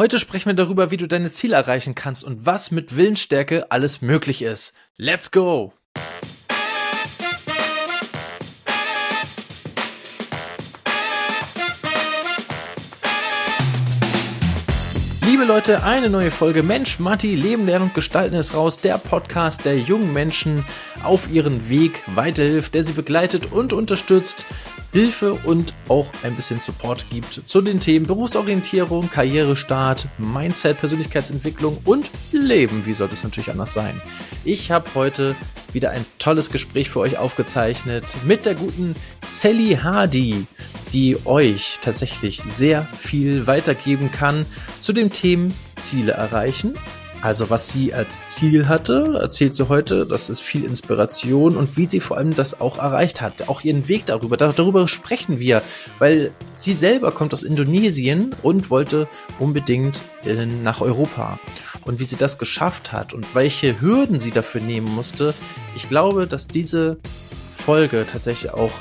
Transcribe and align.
Heute 0.00 0.18
sprechen 0.18 0.46
wir 0.46 0.54
darüber, 0.54 0.90
wie 0.90 0.96
du 0.96 1.06
deine 1.06 1.30
Ziele 1.30 1.56
erreichen 1.56 1.94
kannst 1.94 2.24
und 2.24 2.46
was 2.46 2.70
mit 2.70 2.96
Willensstärke 2.96 3.70
alles 3.70 4.00
möglich 4.00 4.40
ist. 4.40 4.72
Let's 4.96 5.30
go! 5.30 5.74
Liebe 15.26 15.44
Leute, 15.44 15.82
eine 15.82 16.08
neue 16.08 16.30
Folge 16.30 16.62
Mensch, 16.62 16.98
Matti, 16.98 17.34
Leben, 17.34 17.66
Lernen 17.66 17.88
und 17.88 17.94
Gestalten 17.94 18.36
ist 18.36 18.54
raus. 18.54 18.80
Der 18.80 18.96
Podcast, 18.96 19.66
der 19.66 19.76
jungen 19.76 20.14
Menschen 20.14 20.64
auf 21.02 21.30
ihren 21.30 21.68
Weg 21.68 22.00
weiterhilft, 22.14 22.72
der 22.72 22.84
sie 22.84 22.92
begleitet 22.92 23.52
und 23.52 23.74
unterstützt, 23.74 24.46
Hilfe 24.92 25.34
und 25.44 25.72
auch 25.88 26.06
ein 26.22 26.34
bisschen 26.34 26.58
Support 26.58 27.06
gibt 27.10 27.42
zu 27.44 27.60
den 27.60 27.78
Themen 27.78 28.06
Berufsorientierung, 28.06 29.08
Karrierestart, 29.08 30.06
Mindset, 30.18 30.78
Persönlichkeitsentwicklung 30.78 31.78
und 31.84 32.10
Leben. 32.32 32.84
Wie 32.86 32.92
sollte 32.92 33.14
es 33.14 33.22
natürlich 33.22 33.50
anders 33.50 33.72
sein? 33.72 34.00
Ich 34.44 34.70
habe 34.70 34.90
heute 34.94 35.36
wieder 35.72 35.90
ein 35.90 36.04
tolles 36.18 36.50
Gespräch 36.50 36.90
für 36.90 37.00
euch 37.00 37.18
aufgezeichnet 37.18 38.04
mit 38.26 38.44
der 38.44 38.54
guten 38.54 38.94
Sally 39.24 39.78
Hardy, 39.80 40.46
die 40.92 41.16
euch 41.24 41.78
tatsächlich 41.82 42.42
sehr 42.42 42.82
viel 42.82 43.46
weitergeben 43.46 44.10
kann 44.10 44.46
zu 44.78 44.92
dem 44.92 45.12
Thema 45.12 45.52
Ziele 45.76 46.12
erreichen 46.12 46.74
also 47.22 47.50
was 47.50 47.68
sie 47.68 47.92
als 47.92 48.24
Ziel 48.26 48.66
hatte, 48.66 49.18
erzählt 49.20 49.52
sie 49.52 49.68
heute, 49.68 50.06
das 50.06 50.30
ist 50.30 50.40
viel 50.40 50.64
Inspiration 50.64 51.56
und 51.56 51.76
wie 51.76 51.86
sie 51.86 52.00
vor 52.00 52.16
allem 52.16 52.34
das 52.34 52.60
auch 52.60 52.78
erreicht 52.78 53.20
hat. 53.20 53.48
Auch 53.48 53.62
ihren 53.62 53.88
Weg 53.88 54.06
darüber, 54.06 54.36
darüber 54.36 54.88
sprechen 54.88 55.38
wir, 55.38 55.62
weil 55.98 56.32
sie 56.54 56.72
selber 56.72 57.12
kommt 57.12 57.34
aus 57.34 57.42
Indonesien 57.42 58.34
und 58.42 58.70
wollte 58.70 59.06
unbedingt 59.38 60.02
nach 60.62 60.80
Europa. 60.80 61.38
Und 61.84 61.98
wie 61.98 62.04
sie 62.04 62.16
das 62.16 62.38
geschafft 62.38 62.92
hat 62.92 63.12
und 63.12 63.34
welche 63.34 63.80
Hürden 63.80 64.18
sie 64.18 64.30
dafür 64.30 64.60
nehmen 64.60 64.88
musste, 64.94 65.34
ich 65.76 65.88
glaube, 65.88 66.26
dass 66.26 66.46
diese 66.46 66.98
Folge 67.54 68.06
tatsächlich 68.10 68.52
auch 68.52 68.72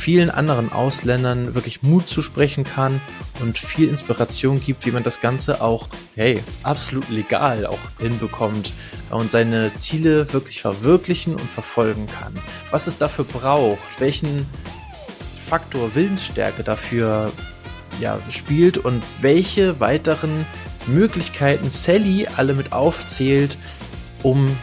vielen 0.00 0.30
anderen 0.30 0.72
Ausländern 0.72 1.54
wirklich 1.54 1.82
Mut 1.82 2.08
zu 2.08 2.22
sprechen 2.22 2.64
kann 2.64 3.00
und 3.40 3.58
viel 3.58 3.88
Inspiration 3.88 4.60
gibt, 4.60 4.86
wie 4.86 4.90
man 4.90 5.02
das 5.02 5.20
Ganze 5.20 5.60
auch, 5.60 5.88
hey, 6.14 6.42
absolut 6.62 7.08
legal 7.10 7.66
auch 7.66 7.78
hinbekommt 7.98 8.72
und 9.10 9.30
seine 9.30 9.74
Ziele 9.74 10.32
wirklich 10.32 10.62
verwirklichen 10.62 11.34
und 11.34 11.50
verfolgen 11.50 12.06
kann. 12.06 12.32
Was 12.70 12.86
es 12.86 12.96
dafür 12.96 13.26
braucht, 13.26 13.78
welchen 13.98 14.46
Faktor 15.46 15.94
Willensstärke 15.94 16.62
dafür 16.62 17.30
ja, 18.00 18.18
spielt 18.30 18.78
und 18.78 19.02
welche 19.20 19.80
weiteren 19.80 20.46
Möglichkeiten 20.86 21.68
Sally 21.68 22.26
alle 22.36 22.54
mit 22.54 22.72
aufzählt, 22.72 23.58
um 24.22 24.56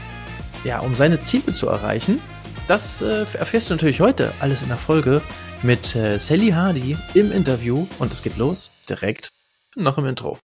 ja, 0.63 0.79
um 0.79 0.95
seine 0.95 1.21
Ziele 1.21 1.51
zu 1.53 1.67
erreichen. 1.67 2.19
Das 2.67 3.01
äh, 3.01 3.25
erfährst 3.33 3.69
du 3.69 3.75
natürlich 3.75 4.01
heute 4.01 4.33
alles 4.41 4.61
in 4.61 4.67
der 4.67 4.77
Folge 4.77 5.21
mit 5.63 5.95
äh, 5.95 6.19
Sally 6.19 6.49
Hardy 6.49 6.97
im 7.13 7.31
Interview 7.31 7.87
und 7.97 8.11
es 8.11 8.21
geht 8.21 8.37
los 8.37 8.71
direkt 8.89 9.29
noch 9.75 9.97
im 9.97 10.05
Intro. 10.05 10.37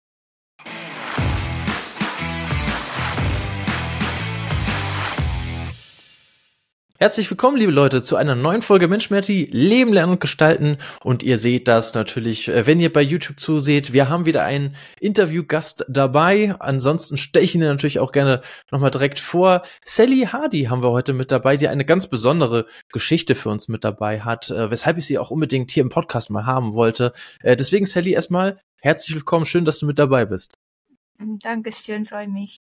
Herzlich 7.02 7.30
willkommen, 7.30 7.56
liebe 7.56 7.72
Leute, 7.72 8.02
zu 8.02 8.16
einer 8.16 8.34
neuen 8.34 8.60
Folge 8.60 8.86
Mensch 8.86 9.08
Merti, 9.08 9.48
Leben 9.50 9.90
lernen 9.90 10.12
und 10.12 10.20
gestalten. 10.20 10.76
Und 11.02 11.22
ihr 11.22 11.38
seht 11.38 11.66
das 11.66 11.94
natürlich, 11.94 12.48
äh, 12.48 12.66
wenn 12.66 12.78
ihr 12.78 12.92
bei 12.92 13.00
YouTube 13.00 13.40
zuseht. 13.40 13.94
Wir 13.94 14.10
haben 14.10 14.26
wieder 14.26 14.44
einen 14.44 14.76
Interviewgast 15.00 15.86
dabei. 15.88 16.54
Ansonsten 16.58 17.16
stelle 17.16 17.42
ich 17.42 17.54
ihn 17.54 17.62
natürlich 17.62 18.00
auch 18.00 18.12
gerne 18.12 18.42
nochmal 18.70 18.90
direkt 18.90 19.18
vor. 19.18 19.62
Sally 19.82 20.28
Hardy 20.30 20.64
haben 20.64 20.82
wir 20.82 20.90
heute 20.90 21.14
mit 21.14 21.32
dabei, 21.32 21.56
die 21.56 21.68
eine 21.68 21.86
ganz 21.86 22.06
besondere 22.06 22.66
Geschichte 22.92 23.34
für 23.34 23.48
uns 23.48 23.68
mit 23.68 23.82
dabei 23.82 24.20
hat, 24.20 24.50
äh, 24.50 24.70
weshalb 24.70 24.98
ich 24.98 25.06
sie 25.06 25.16
auch 25.16 25.30
unbedingt 25.30 25.70
hier 25.70 25.82
im 25.82 25.88
Podcast 25.88 26.28
mal 26.28 26.44
haben 26.44 26.74
wollte. 26.74 27.14
Äh, 27.42 27.56
deswegen, 27.56 27.86
Sally, 27.86 28.12
erstmal 28.12 28.60
herzlich 28.82 29.16
willkommen. 29.16 29.46
Schön, 29.46 29.64
dass 29.64 29.78
du 29.78 29.86
mit 29.86 29.98
dabei 29.98 30.26
bist. 30.26 30.58
Dankeschön, 31.18 32.04
freue 32.04 32.28
mich. 32.28 32.58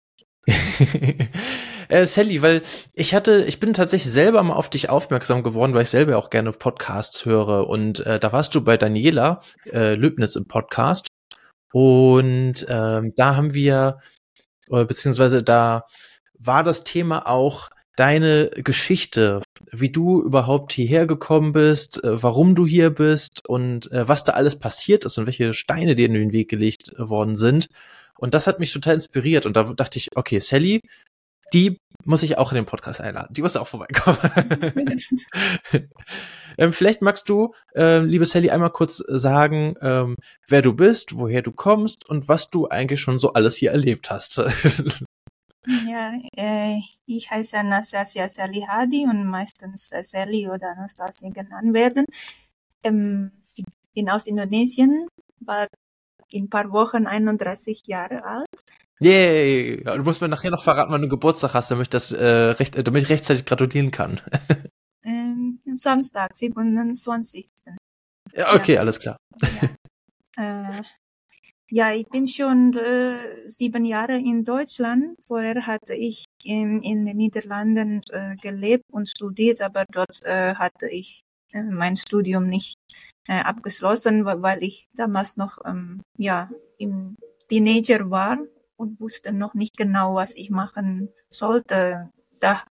äh, 1.88 2.06
Sally, 2.06 2.42
weil 2.42 2.62
ich 2.94 3.14
hatte, 3.14 3.44
ich 3.44 3.60
bin 3.60 3.72
tatsächlich 3.72 4.12
selber 4.12 4.42
mal 4.42 4.54
auf 4.54 4.70
dich 4.70 4.88
aufmerksam 4.88 5.42
geworden, 5.42 5.74
weil 5.74 5.82
ich 5.82 5.90
selber 5.90 6.18
auch 6.18 6.30
gerne 6.30 6.52
Podcasts 6.52 7.24
höre. 7.24 7.68
Und 7.68 8.00
äh, 8.06 8.18
da 8.18 8.32
warst 8.32 8.54
du 8.54 8.62
bei 8.62 8.76
Daniela 8.76 9.40
äh, 9.72 9.94
Löbnitz 9.94 10.36
im 10.36 10.46
Podcast. 10.46 11.06
Und 11.72 12.66
ähm, 12.68 13.12
da 13.16 13.36
haben 13.36 13.54
wir, 13.54 13.98
äh, 14.70 14.84
beziehungsweise 14.84 15.42
da 15.42 15.84
war 16.38 16.64
das 16.64 16.84
Thema 16.84 17.26
auch 17.26 17.70
deine 17.96 18.50
Geschichte, 18.50 19.42
wie 19.70 19.90
du 19.90 20.22
überhaupt 20.22 20.72
hierher 20.72 21.06
gekommen 21.06 21.52
bist, 21.52 22.02
äh, 22.02 22.22
warum 22.22 22.54
du 22.54 22.66
hier 22.66 22.90
bist 22.90 23.48
und 23.48 23.90
äh, 23.92 24.06
was 24.08 24.24
da 24.24 24.32
alles 24.32 24.58
passiert 24.58 25.04
ist 25.04 25.18
und 25.18 25.26
welche 25.26 25.54
Steine 25.54 25.94
dir 25.94 26.06
in 26.06 26.14
den 26.14 26.32
Weg 26.32 26.50
gelegt 26.50 26.92
worden 26.98 27.36
sind. 27.36 27.68
Und 28.22 28.34
das 28.34 28.46
hat 28.46 28.60
mich 28.60 28.72
total 28.72 28.94
inspiriert. 28.94 29.46
Und 29.46 29.56
da 29.56 29.64
dachte 29.64 29.98
ich, 29.98 30.08
okay, 30.14 30.38
Sally, 30.38 30.80
die 31.52 31.76
muss 32.04 32.22
ich 32.22 32.38
auch 32.38 32.52
in 32.52 32.56
den 32.56 32.66
Podcast 32.66 33.00
einladen. 33.00 33.34
Die 33.34 33.42
muss 33.42 33.56
auch 33.56 33.66
vorbeikommen. 33.66 34.16
ähm, 36.56 36.72
vielleicht 36.72 37.02
magst 37.02 37.28
du, 37.28 37.52
ähm, 37.74 38.06
liebe 38.06 38.24
Sally, 38.24 38.50
einmal 38.50 38.70
kurz 38.70 38.98
sagen, 39.08 39.74
ähm, 39.82 40.14
wer 40.46 40.62
du 40.62 40.72
bist, 40.72 41.18
woher 41.18 41.42
du 41.42 41.50
kommst 41.50 42.08
und 42.08 42.28
was 42.28 42.48
du 42.48 42.68
eigentlich 42.68 43.00
schon 43.00 43.18
so 43.18 43.32
alles 43.32 43.56
hier 43.56 43.72
erlebt 43.72 44.08
hast. 44.08 44.36
ja, 45.88 46.12
äh, 46.36 46.78
ich 47.06 47.28
heiße 47.28 47.58
Anastasia 47.58 48.28
Sally 48.28 48.64
Hadi 48.68 49.04
und 49.04 49.26
meistens 49.26 49.90
äh, 49.90 50.04
Sally 50.04 50.48
oder 50.48 50.76
Anastasia 50.76 51.28
genannt 51.30 51.74
werden. 51.74 52.06
Ähm, 52.84 53.32
ich 53.56 53.64
bin 53.94 54.08
aus 54.08 54.28
Indonesien, 54.28 55.08
war 55.40 55.66
in 56.32 56.44
ein 56.44 56.50
paar 56.50 56.70
Wochen 56.72 57.06
31 57.06 57.82
Jahre 57.86 58.24
alt. 58.24 58.62
Yay! 59.00 59.82
Du 59.82 60.02
musst 60.04 60.20
mir 60.20 60.28
nachher 60.28 60.50
noch 60.50 60.62
verraten, 60.62 60.92
wann 60.92 61.02
du 61.02 61.08
Geburtstag 61.08 61.54
hast, 61.54 61.70
damit 61.70 61.86
ich 61.86 61.90
das 61.90 62.12
äh, 62.12 62.24
recht, 62.24 62.76
äh, 62.76 62.84
damit 62.84 63.02
ich 63.02 63.08
rechtzeitig 63.08 63.44
gratulieren 63.44 63.90
kann. 63.90 64.20
ähm, 65.04 65.60
Samstag, 65.74 66.34
27. 66.34 67.46
Ja, 68.34 68.54
okay, 68.54 68.74
ja. 68.74 68.80
alles 68.80 68.98
klar. 69.00 69.16
Ja. 70.36 70.78
äh, 70.78 70.82
ja, 71.74 71.92
ich 71.92 72.06
bin 72.08 72.26
schon 72.26 72.74
äh, 72.74 73.48
sieben 73.48 73.84
Jahre 73.86 74.18
in 74.18 74.44
Deutschland. 74.44 75.16
Vorher 75.26 75.66
hatte 75.66 75.94
ich 75.94 76.26
in, 76.44 76.82
in 76.82 77.06
den 77.06 77.16
Niederlanden 77.16 78.02
äh, 78.10 78.36
gelebt 78.36 78.84
und 78.92 79.08
studiert, 79.08 79.62
aber 79.62 79.86
dort 79.90 80.22
äh, 80.24 80.54
hatte 80.54 80.88
ich 80.88 81.22
mein 81.54 81.96
Studium 81.96 82.48
nicht 82.48 82.76
äh, 83.28 83.40
abgeschlossen, 83.40 84.24
weil 84.24 84.62
ich 84.62 84.88
damals 84.94 85.36
noch 85.36 85.58
ähm, 85.64 86.02
ja 86.18 86.50
im 86.78 87.16
Teenager 87.48 88.10
war 88.10 88.38
und 88.76 89.00
wusste 89.00 89.32
noch 89.32 89.54
nicht 89.54 89.76
genau, 89.76 90.14
was 90.14 90.36
ich 90.36 90.50
machen 90.50 91.10
sollte. 91.30 92.10
Da 92.40 92.62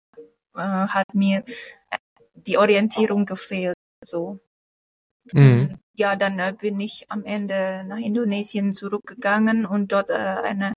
äh, 0.55 0.61
hat 0.61 1.15
mir 1.15 1.45
äh, 1.91 1.99
die 2.35 2.59
Orientierung 2.59 3.27
gefehlt. 3.27 3.77
So. 4.05 4.41
Mhm. 5.33 5.79
Ja, 5.95 6.17
dann 6.17 6.39
äh, 6.39 6.55
bin 6.59 6.81
ich 6.81 7.05
am 7.11 7.25
Ende 7.25 7.85
nach 7.87 7.99
Indonesien 7.99 8.73
zurückgegangen 8.73 9.67
und 9.67 9.93
dort 9.93 10.09
äh, 10.09 10.15
eine 10.15 10.73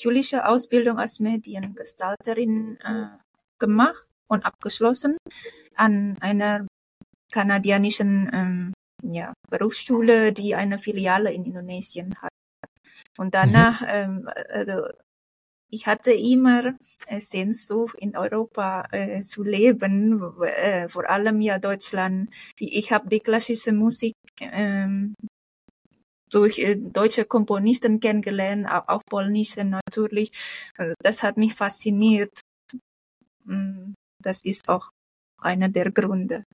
schulische 0.00 0.46
Ausbildung 0.46 0.98
als 0.98 1.18
Mediengestalterin 1.18 2.78
äh, 2.80 3.06
gemacht 3.58 4.06
und 4.28 4.46
abgeschlossen 4.46 5.16
an 5.74 6.16
einer 6.20 6.67
kanadianischen 7.32 8.30
ähm, 8.32 8.72
ja, 9.02 9.32
Berufsschule, 9.50 10.32
die 10.32 10.54
eine 10.54 10.78
Filiale 10.78 11.32
in 11.32 11.44
Indonesien 11.44 12.14
hat. 12.20 12.30
Und 13.16 13.34
danach, 13.34 13.80
mhm. 13.82 13.86
ähm, 13.90 14.30
also 14.50 14.82
ich 15.70 15.86
hatte 15.86 16.12
immer 16.12 16.72
äh, 17.06 17.20
Sehnsucht, 17.20 17.96
in 17.98 18.16
Europa 18.16 18.88
äh, 18.90 19.20
zu 19.20 19.42
leben, 19.42 20.22
äh, 20.42 20.88
vor 20.88 21.08
allem 21.08 21.40
ja 21.40 21.58
Deutschland. 21.58 22.30
Ich, 22.58 22.76
ich 22.76 22.92
habe 22.92 23.08
die 23.08 23.20
klassische 23.20 23.72
Musik 23.72 24.14
ähm, 24.40 25.14
durch 26.30 26.58
äh, 26.58 26.76
deutsche 26.76 27.24
Komponisten 27.24 28.00
kennengelernt, 28.00 28.66
auch, 28.66 28.88
auch 28.88 29.02
polnische 29.04 29.64
natürlich. 29.64 30.30
Also 30.76 30.94
das 31.02 31.22
hat 31.22 31.36
mich 31.36 31.54
fasziniert. 31.54 32.40
Mm, 33.44 33.92
das 34.22 34.44
ist 34.44 34.68
auch 34.68 34.90
einer 35.40 35.68
der 35.68 35.90
Gründe. 35.90 36.44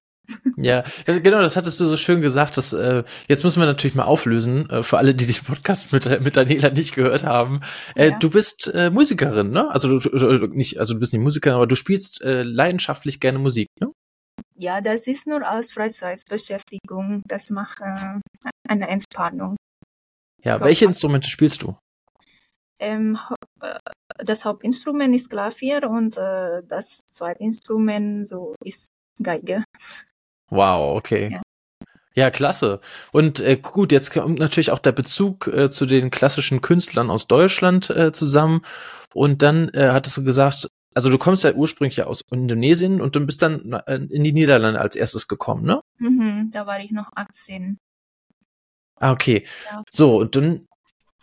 Ja, 0.56 0.84
das, 1.04 1.22
genau, 1.22 1.40
das 1.40 1.56
hattest 1.56 1.80
du 1.80 1.86
so 1.86 1.96
schön 1.96 2.20
gesagt. 2.20 2.56
Dass, 2.56 2.72
äh, 2.72 3.04
jetzt 3.28 3.44
müssen 3.44 3.60
wir 3.60 3.66
natürlich 3.66 3.94
mal 3.94 4.04
auflösen, 4.04 4.68
äh, 4.70 4.82
für 4.82 4.98
alle, 4.98 5.14
die 5.14 5.26
den 5.26 5.44
Podcast 5.44 5.92
mit, 5.92 6.04
mit 6.22 6.36
Daniela 6.36 6.70
nicht 6.70 6.94
gehört 6.94 7.24
haben. 7.24 7.60
Äh, 7.94 8.10
ja. 8.10 8.18
Du 8.18 8.30
bist 8.30 8.72
äh, 8.72 8.90
Musikerin, 8.90 9.50
ne? 9.50 9.70
Also 9.70 9.98
du, 9.98 10.08
du, 10.08 10.46
nicht, 10.48 10.78
also 10.78 10.94
du 10.94 11.00
bist 11.00 11.12
nicht 11.12 11.22
Musikerin, 11.22 11.56
aber 11.56 11.66
du 11.66 11.76
spielst 11.76 12.22
äh, 12.22 12.42
leidenschaftlich 12.42 13.20
gerne 13.20 13.38
Musik, 13.38 13.68
ne? 13.80 13.92
Ja, 14.56 14.80
das 14.80 15.06
ist 15.06 15.26
nur 15.26 15.46
als 15.46 15.72
Freizeitbeschäftigung. 15.72 17.22
Das 17.26 17.50
macht 17.50 17.80
äh, 17.80 18.20
eine 18.68 18.88
Entspannung. 18.88 19.56
Ja, 20.42 20.60
welche 20.60 20.84
Instrumente 20.84 21.28
spielst 21.28 21.62
du? 21.62 21.76
Ähm, 22.80 23.18
äh, 23.60 23.78
das 24.18 24.44
Hauptinstrument 24.44 25.14
ist 25.14 25.30
Klavier 25.30 25.88
und 25.88 26.16
äh, 26.16 26.62
das 26.66 27.00
zweite 27.10 27.42
Instrument 27.42 28.26
so 28.28 28.54
ist 28.64 28.88
Geige. 29.22 29.64
Wow, 30.54 30.96
okay. 30.96 31.30
Ja. 31.32 31.42
Ja, 32.16 32.30
klasse. 32.30 32.80
Und 33.10 33.40
äh, 33.40 33.56
gut, 33.56 33.90
jetzt 33.90 34.12
kommt 34.12 34.38
natürlich 34.38 34.70
auch 34.70 34.78
der 34.78 34.92
Bezug 34.92 35.48
äh, 35.48 35.68
zu 35.68 35.84
den 35.84 36.10
klassischen 36.10 36.60
Künstlern 36.60 37.10
aus 37.10 37.26
Deutschland 37.26 37.90
äh, 37.90 38.12
zusammen. 38.12 38.62
Und 39.12 39.42
dann 39.42 39.68
äh, 39.70 39.88
hattest 39.90 40.18
du 40.18 40.24
gesagt, 40.24 40.68
also 40.94 41.10
du 41.10 41.18
kommst 41.18 41.42
ja 41.42 41.54
ursprünglich 41.54 42.04
aus 42.04 42.22
Indonesien 42.30 43.00
und 43.00 43.16
du 43.16 43.20
bist 43.26 43.42
dann 43.42 43.72
äh, 43.72 43.96
in 43.96 44.22
die 44.22 44.32
Niederlande 44.32 44.80
als 44.80 44.94
erstes 44.94 45.26
gekommen, 45.26 45.64
ne? 45.64 45.80
Mhm, 45.98 46.50
da 46.52 46.66
war 46.68 46.78
ich 46.78 46.92
noch 46.92 47.10
18. 47.16 47.78
Ah, 49.00 49.10
okay. 49.10 49.44
Ja. 49.72 49.82
So, 49.90 50.20
und 50.20 50.36
dann, 50.36 50.68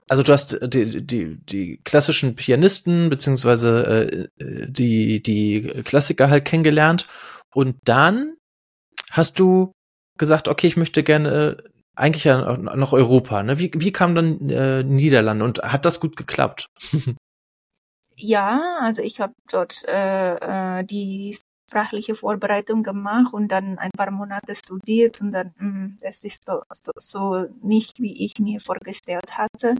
also 0.09 0.23
du 0.23 0.33
hast 0.33 0.59
die, 0.61 1.07
die, 1.07 1.37
die 1.37 1.79
klassischen 1.85 2.35
Pianisten 2.35 3.09
beziehungsweise 3.09 4.29
äh, 4.37 4.67
die, 4.67 5.23
die 5.23 5.61
Klassiker 5.85 6.29
halt 6.29 6.43
kennengelernt 6.43 7.07
und 7.53 7.77
dann 7.85 8.35
hast 9.11 9.39
du 9.39 9.71
gesagt, 10.17 10.47
okay, 10.47 10.67
ich 10.67 10.77
möchte 10.77 11.03
gerne 11.03 11.29
äh, 11.29 11.69
eigentlich 11.95 12.23
ja 12.23 12.57
noch 12.57 12.93
Europa. 12.93 13.43
Ne? 13.43 13.59
Wie, 13.59 13.71
wie 13.75 13.91
kam 13.91 14.15
dann 14.15 14.49
äh, 14.49 14.83
Niederlande 14.83 15.45
und 15.45 15.59
hat 15.59 15.85
das 15.85 15.99
gut 15.99 16.15
geklappt? 16.15 16.67
ja, 18.15 18.77
also 18.81 19.01
ich 19.01 19.19
habe 19.19 19.33
dort 19.49 19.83
äh, 19.87 20.79
äh, 20.79 20.83
die 20.83 21.37
sprachliche 21.69 22.15
Vorbereitung 22.15 22.83
gemacht 22.83 23.33
und 23.33 23.49
dann 23.49 23.77
ein 23.77 23.91
paar 23.95 24.11
Monate 24.11 24.55
studiert 24.55 25.21
und 25.21 25.31
dann, 25.31 25.53
mh, 25.57 25.59
hm, 25.59 25.97
das 26.01 26.23
ist 26.23 26.43
so, 26.45 26.61
so, 26.71 26.91
so 26.95 27.47
nicht, 27.61 27.99
wie 27.99 28.25
ich 28.25 28.33
mir 28.39 28.59
vorgestellt 28.59 29.37
hatte. 29.37 29.75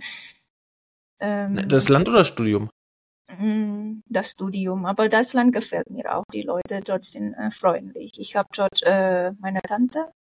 Ähm, 1.20 1.68
das 1.68 1.90
Land 1.90 2.08
oder 2.10 2.24
Studium? 2.24 2.70
Hm, 3.38 4.04
das 4.08 4.32
Studium, 4.32 4.86
aber 4.86 5.08
das 5.08 5.34
Land 5.34 5.54
gefällt 5.54 5.90
mir 5.90 6.16
auch. 6.16 6.24
Die 6.34 6.42
Leute 6.42 6.82
dort 6.84 7.04
sind 7.04 7.34
äh, 7.34 7.50
freundlich. 7.52 8.14
Ich 8.18 8.36
habe 8.36 8.50
dort 8.54 8.82
äh, 8.84 9.32
meine 9.40 9.62
Tante 9.62 10.12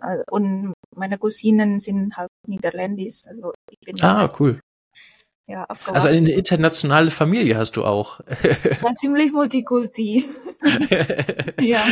äh, 0.00 0.22
und 0.30 0.72
meine 0.94 1.18
Cousinen 1.18 1.78
sind 1.78 2.16
halt 2.16 2.30
niederländisch. 2.46 3.22
Also 3.26 3.52
ich 3.70 3.78
bin 3.80 4.02
ah, 4.02 4.32
cool. 4.38 4.60
Ja, 5.46 5.66
also 5.86 6.08
eine 6.08 6.32
internationale 6.32 7.10
Familie 7.10 7.58
hast 7.58 7.72
du 7.72 7.84
auch. 7.84 8.20
Ja, 8.82 8.92
ziemlich 8.92 9.30
Multikulti. 9.30 10.24
ja. 11.60 11.84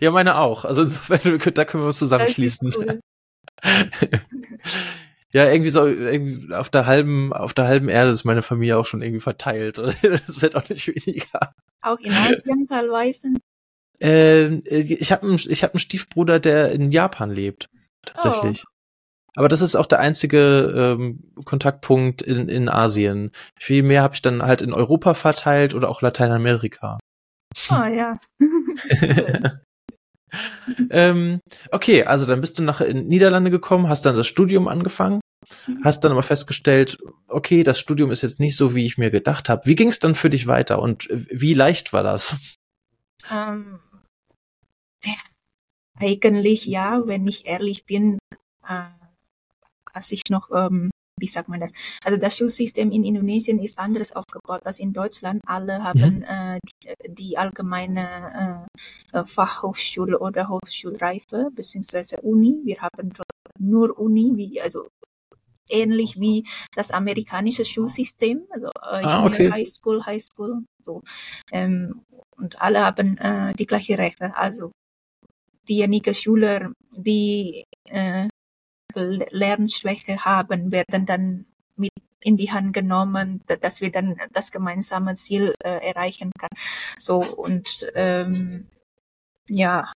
Ja, 0.00 0.10
meine 0.12 0.38
auch. 0.38 0.64
Also 0.64 0.84
da 1.54 1.64
können 1.64 1.82
wir 1.82 1.88
uns 1.88 1.98
zusammenschließen. 1.98 2.72
Ja, 5.32 5.48
irgendwie 5.48 5.70
so 5.70 5.86
irgendwie 5.86 6.52
auf 6.54 6.70
der 6.70 6.86
halben 6.86 7.32
auf 7.32 7.54
der 7.54 7.66
halben 7.66 7.88
Erde 7.88 8.10
ist 8.10 8.24
meine 8.24 8.42
Familie 8.42 8.76
auch 8.78 8.86
schon 8.86 9.02
irgendwie 9.02 9.20
verteilt. 9.20 9.78
das 10.02 10.42
wird 10.42 10.56
auch 10.56 10.68
nicht 10.68 10.88
weniger. 10.88 11.54
Auch 11.82 11.98
in 12.00 12.12
Asien 12.12 12.66
teilweise. 12.68 13.28
Ähm, 14.00 14.62
äh, 14.66 14.80
ich 14.80 15.12
habe 15.12 15.26
einen 15.26 15.38
ich 15.48 15.62
habe 15.62 15.74
einen 15.74 15.80
Stiefbruder, 15.80 16.40
der 16.40 16.72
in 16.72 16.90
Japan 16.90 17.30
lebt 17.30 17.68
tatsächlich. 18.04 18.64
Oh. 18.66 18.70
Aber 19.36 19.48
das 19.48 19.60
ist 19.60 19.76
auch 19.76 19.86
der 19.86 20.00
einzige 20.00 20.96
ähm, 20.98 21.32
Kontaktpunkt 21.44 22.20
in, 22.22 22.48
in 22.48 22.68
Asien. 22.68 23.30
Viel 23.56 23.84
mehr 23.84 24.02
habe 24.02 24.14
ich 24.14 24.22
dann 24.22 24.42
halt 24.42 24.60
in 24.60 24.72
Europa 24.72 25.14
verteilt 25.14 25.74
oder 25.74 25.88
auch 25.88 26.02
Lateinamerika. 26.02 26.98
Oh 27.70 27.84
ja. 27.84 28.18
ähm, 30.90 31.40
okay, 31.70 32.04
also 32.04 32.26
dann 32.26 32.40
bist 32.40 32.58
du 32.58 32.62
nach 32.62 32.80
in 32.80 33.06
Niederlande 33.08 33.50
gekommen, 33.50 33.88
hast 33.88 34.04
dann 34.04 34.16
das 34.16 34.26
Studium 34.26 34.68
angefangen, 34.68 35.20
mhm. 35.66 35.80
hast 35.84 36.04
dann 36.04 36.12
aber 36.12 36.22
festgestellt, 36.22 36.98
okay, 37.28 37.62
das 37.62 37.78
Studium 37.78 38.10
ist 38.10 38.22
jetzt 38.22 38.40
nicht 38.40 38.56
so, 38.56 38.74
wie 38.74 38.86
ich 38.86 38.98
mir 38.98 39.10
gedacht 39.10 39.48
habe. 39.48 39.66
Wie 39.66 39.74
ging 39.74 39.88
es 39.88 39.98
dann 39.98 40.14
für 40.14 40.30
dich 40.30 40.46
weiter 40.46 40.80
und 40.80 41.08
wie 41.10 41.54
leicht 41.54 41.92
war 41.92 42.02
das? 42.02 42.36
Ähm, 43.30 43.80
eigentlich 46.00 46.64
ja, 46.64 47.02
wenn 47.06 47.26
ich 47.26 47.46
ehrlich 47.46 47.84
bin, 47.84 48.18
äh, 48.66 48.84
als 49.92 50.12
ich 50.12 50.22
noch, 50.30 50.50
ähm, 50.52 50.90
wie 51.20 51.26
sagt 51.26 51.48
man 51.48 51.60
das? 51.60 51.72
Also 52.02 52.18
das 52.18 52.36
Schulsystem 52.36 52.90
in 52.90 53.04
Indonesien 53.04 53.58
ist 53.58 53.78
anders 53.78 54.12
aufgebaut 54.12 54.62
als 54.64 54.78
in 54.78 54.92
Deutschland. 54.92 55.40
Alle 55.46 55.82
haben 55.84 56.16
mhm. 56.16 56.22
äh, 56.22 56.58
die, 56.82 57.14
die, 57.14 57.38
allgemeine 57.38 58.66
äh, 59.12 59.18
äh, 59.18 59.24
Fachhochschule 59.24 60.18
oder 60.18 60.48
Hochschulreife 60.48 61.50
beziehungsweise 61.54 62.16
Uni. 62.22 62.60
Wir 62.64 62.80
haben 62.80 63.12
nur 63.58 63.98
Uni, 63.98 64.32
wie 64.36 64.60
also 64.60 64.88
ähnlich 65.68 66.18
wie 66.18 66.46
das 66.74 66.90
amerikanische 66.90 67.64
Schulsystem, 67.64 68.42
also 68.50 68.66
äh, 68.66 69.04
ah, 69.04 69.24
okay. 69.24 69.50
High 69.50 69.68
School, 69.68 70.04
High 70.04 70.22
School, 70.22 70.64
so. 70.82 71.02
Ähm, 71.52 72.02
und 72.36 72.60
alle 72.60 72.84
haben 72.84 73.18
äh, 73.18 73.52
die 73.54 73.66
gleiche 73.66 73.98
Rechte. 73.98 74.34
Also 74.36 74.72
diejenigen 75.68 76.14
Schüler, 76.14 76.72
die 76.96 77.64
äh, 77.84 78.28
Lernschwäche 78.94 80.24
haben, 80.24 80.72
werden 80.72 81.06
dann 81.06 81.46
mit 81.76 81.92
in 82.22 82.36
die 82.36 82.52
Hand 82.52 82.72
genommen, 82.72 83.42
dass 83.60 83.80
wir 83.80 83.90
dann 83.90 84.16
das 84.32 84.52
gemeinsame 84.52 85.14
Ziel 85.14 85.54
äh, 85.64 85.88
erreichen 85.88 86.30
kann. 86.38 86.50
So 86.98 87.24
und 87.24 87.90
ähm, 87.94 88.66
ja. 89.48 89.92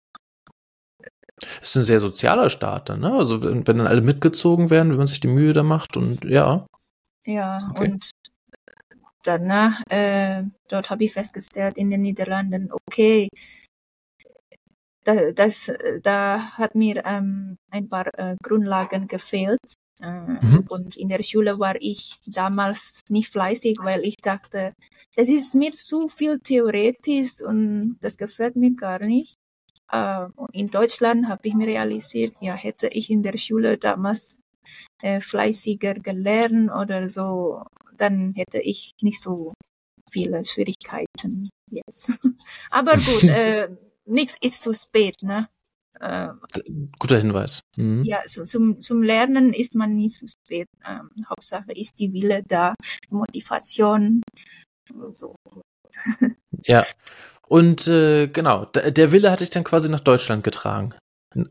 Das 1.60 1.70
ist 1.70 1.76
ein 1.78 1.84
sehr 1.84 2.00
sozialer 2.00 2.50
Staat 2.52 2.90
dann, 2.90 3.00
ne? 3.00 3.14
Also 3.14 3.42
wenn, 3.42 3.66
wenn 3.68 3.80
dann 3.80 3.88
alle 3.88 4.02
mitgezogen 4.02 4.70
werden, 4.70 4.92
wenn 4.92 4.98
man 4.98 5.08
sich 5.08 5.20
die 5.20 5.28
Mühe 5.28 5.54
da 5.54 5.64
macht 5.64 5.98
und 5.98 6.24
ja. 6.24 6.68
Ja, 7.26 7.70
okay. 7.72 7.92
und 7.92 8.12
danach, 9.24 9.82
äh, 9.90 10.44
dort 10.70 10.90
habe 10.90 11.04
ich 11.04 11.14
festgestellt 11.14 11.78
in 11.78 11.90
den 11.90 12.02
Niederlanden, 12.02 12.72
okay, 12.72 13.28
da, 15.04 15.32
das, 15.32 15.72
da 16.04 16.58
hat 16.58 16.76
mir 16.76 17.04
ähm, 17.06 17.58
ein 17.70 17.90
paar 17.90 18.08
äh, 18.18 18.36
Grundlagen 18.44 19.08
gefehlt. 19.08 19.60
Äh, 20.02 20.10
mhm. 20.10 20.66
Und 20.70 20.98
in 20.98 21.10
der 21.10 21.24
Schule 21.24 21.60
war 21.60 21.76
ich 21.80 22.20
damals 22.28 23.02
nicht 23.10 23.30
fleißig, 23.32 23.78
weil 23.82 24.04
ich 24.04 24.18
dachte, 24.18 24.74
das 25.16 25.28
ist 25.28 25.56
mir 25.56 25.72
zu 25.72 26.08
viel 26.08 26.40
theoretisch 26.40 27.42
und 27.42 27.98
das 28.02 28.18
gefällt 28.18 28.56
mir 28.56 28.74
gar 28.76 29.00
nicht. 29.00 29.36
Äh, 29.92 30.28
in 30.54 30.68
Deutschland 30.68 31.28
habe 31.28 31.48
ich 31.48 31.54
mir 31.54 31.68
realisiert, 31.68 32.36
ja, 32.40 32.54
hätte 32.54 32.88
ich 32.88 33.10
in 33.10 33.24
der 33.24 33.38
Schule 33.38 33.78
damals 33.78 34.38
äh, 35.02 35.20
fleißiger 35.20 35.96
gelernt 35.96 36.72
oder 36.72 37.10
so, 37.10 37.64
dann 37.98 38.34
hätte 38.36 38.60
ich 38.60 38.92
nicht 39.02 39.22
so 39.22 39.54
viele 40.12 40.44
Schwierigkeiten 40.46 41.50
jetzt. 41.70 42.20
Aber 42.70 42.96
gut, 42.96 43.24
äh, 43.24 43.70
nichts 44.06 44.38
ist 44.42 44.62
zu 44.62 44.74
spät, 44.74 45.22
ne? 45.22 45.48
Äh, 46.00 46.30
Guter 46.98 47.18
Hinweis. 47.18 47.62
Mhm. 47.76 48.04
Ja, 48.04 48.22
so, 48.26 48.44
zum, 48.44 48.82
zum 48.82 49.04
Lernen 49.04 49.54
ist 49.54 49.76
man 49.76 49.94
nie 49.94 50.10
zu 50.10 50.26
spät. 50.28 50.68
Ähm, 50.86 51.10
Hauptsache 51.30 51.72
ist 51.74 52.00
die 52.00 52.12
Wille 52.14 52.44
da, 52.48 52.74
Motivation. 53.10 54.22
So. 55.14 55.36
ja. 56.66 56.86
Und 57.48 57.88
äh, 57.88 58.28
genau, 58.28 58.66
der 58.66 59.12
Wille 59.12 59.30
hatte 59.30 59.44
ich 59.44 59.50
dann 59.50 59.64
quasi 59.64 59.90
nach 59.90 60.00
Deutschland 60.00 60.44
getragen. 60.44 60.96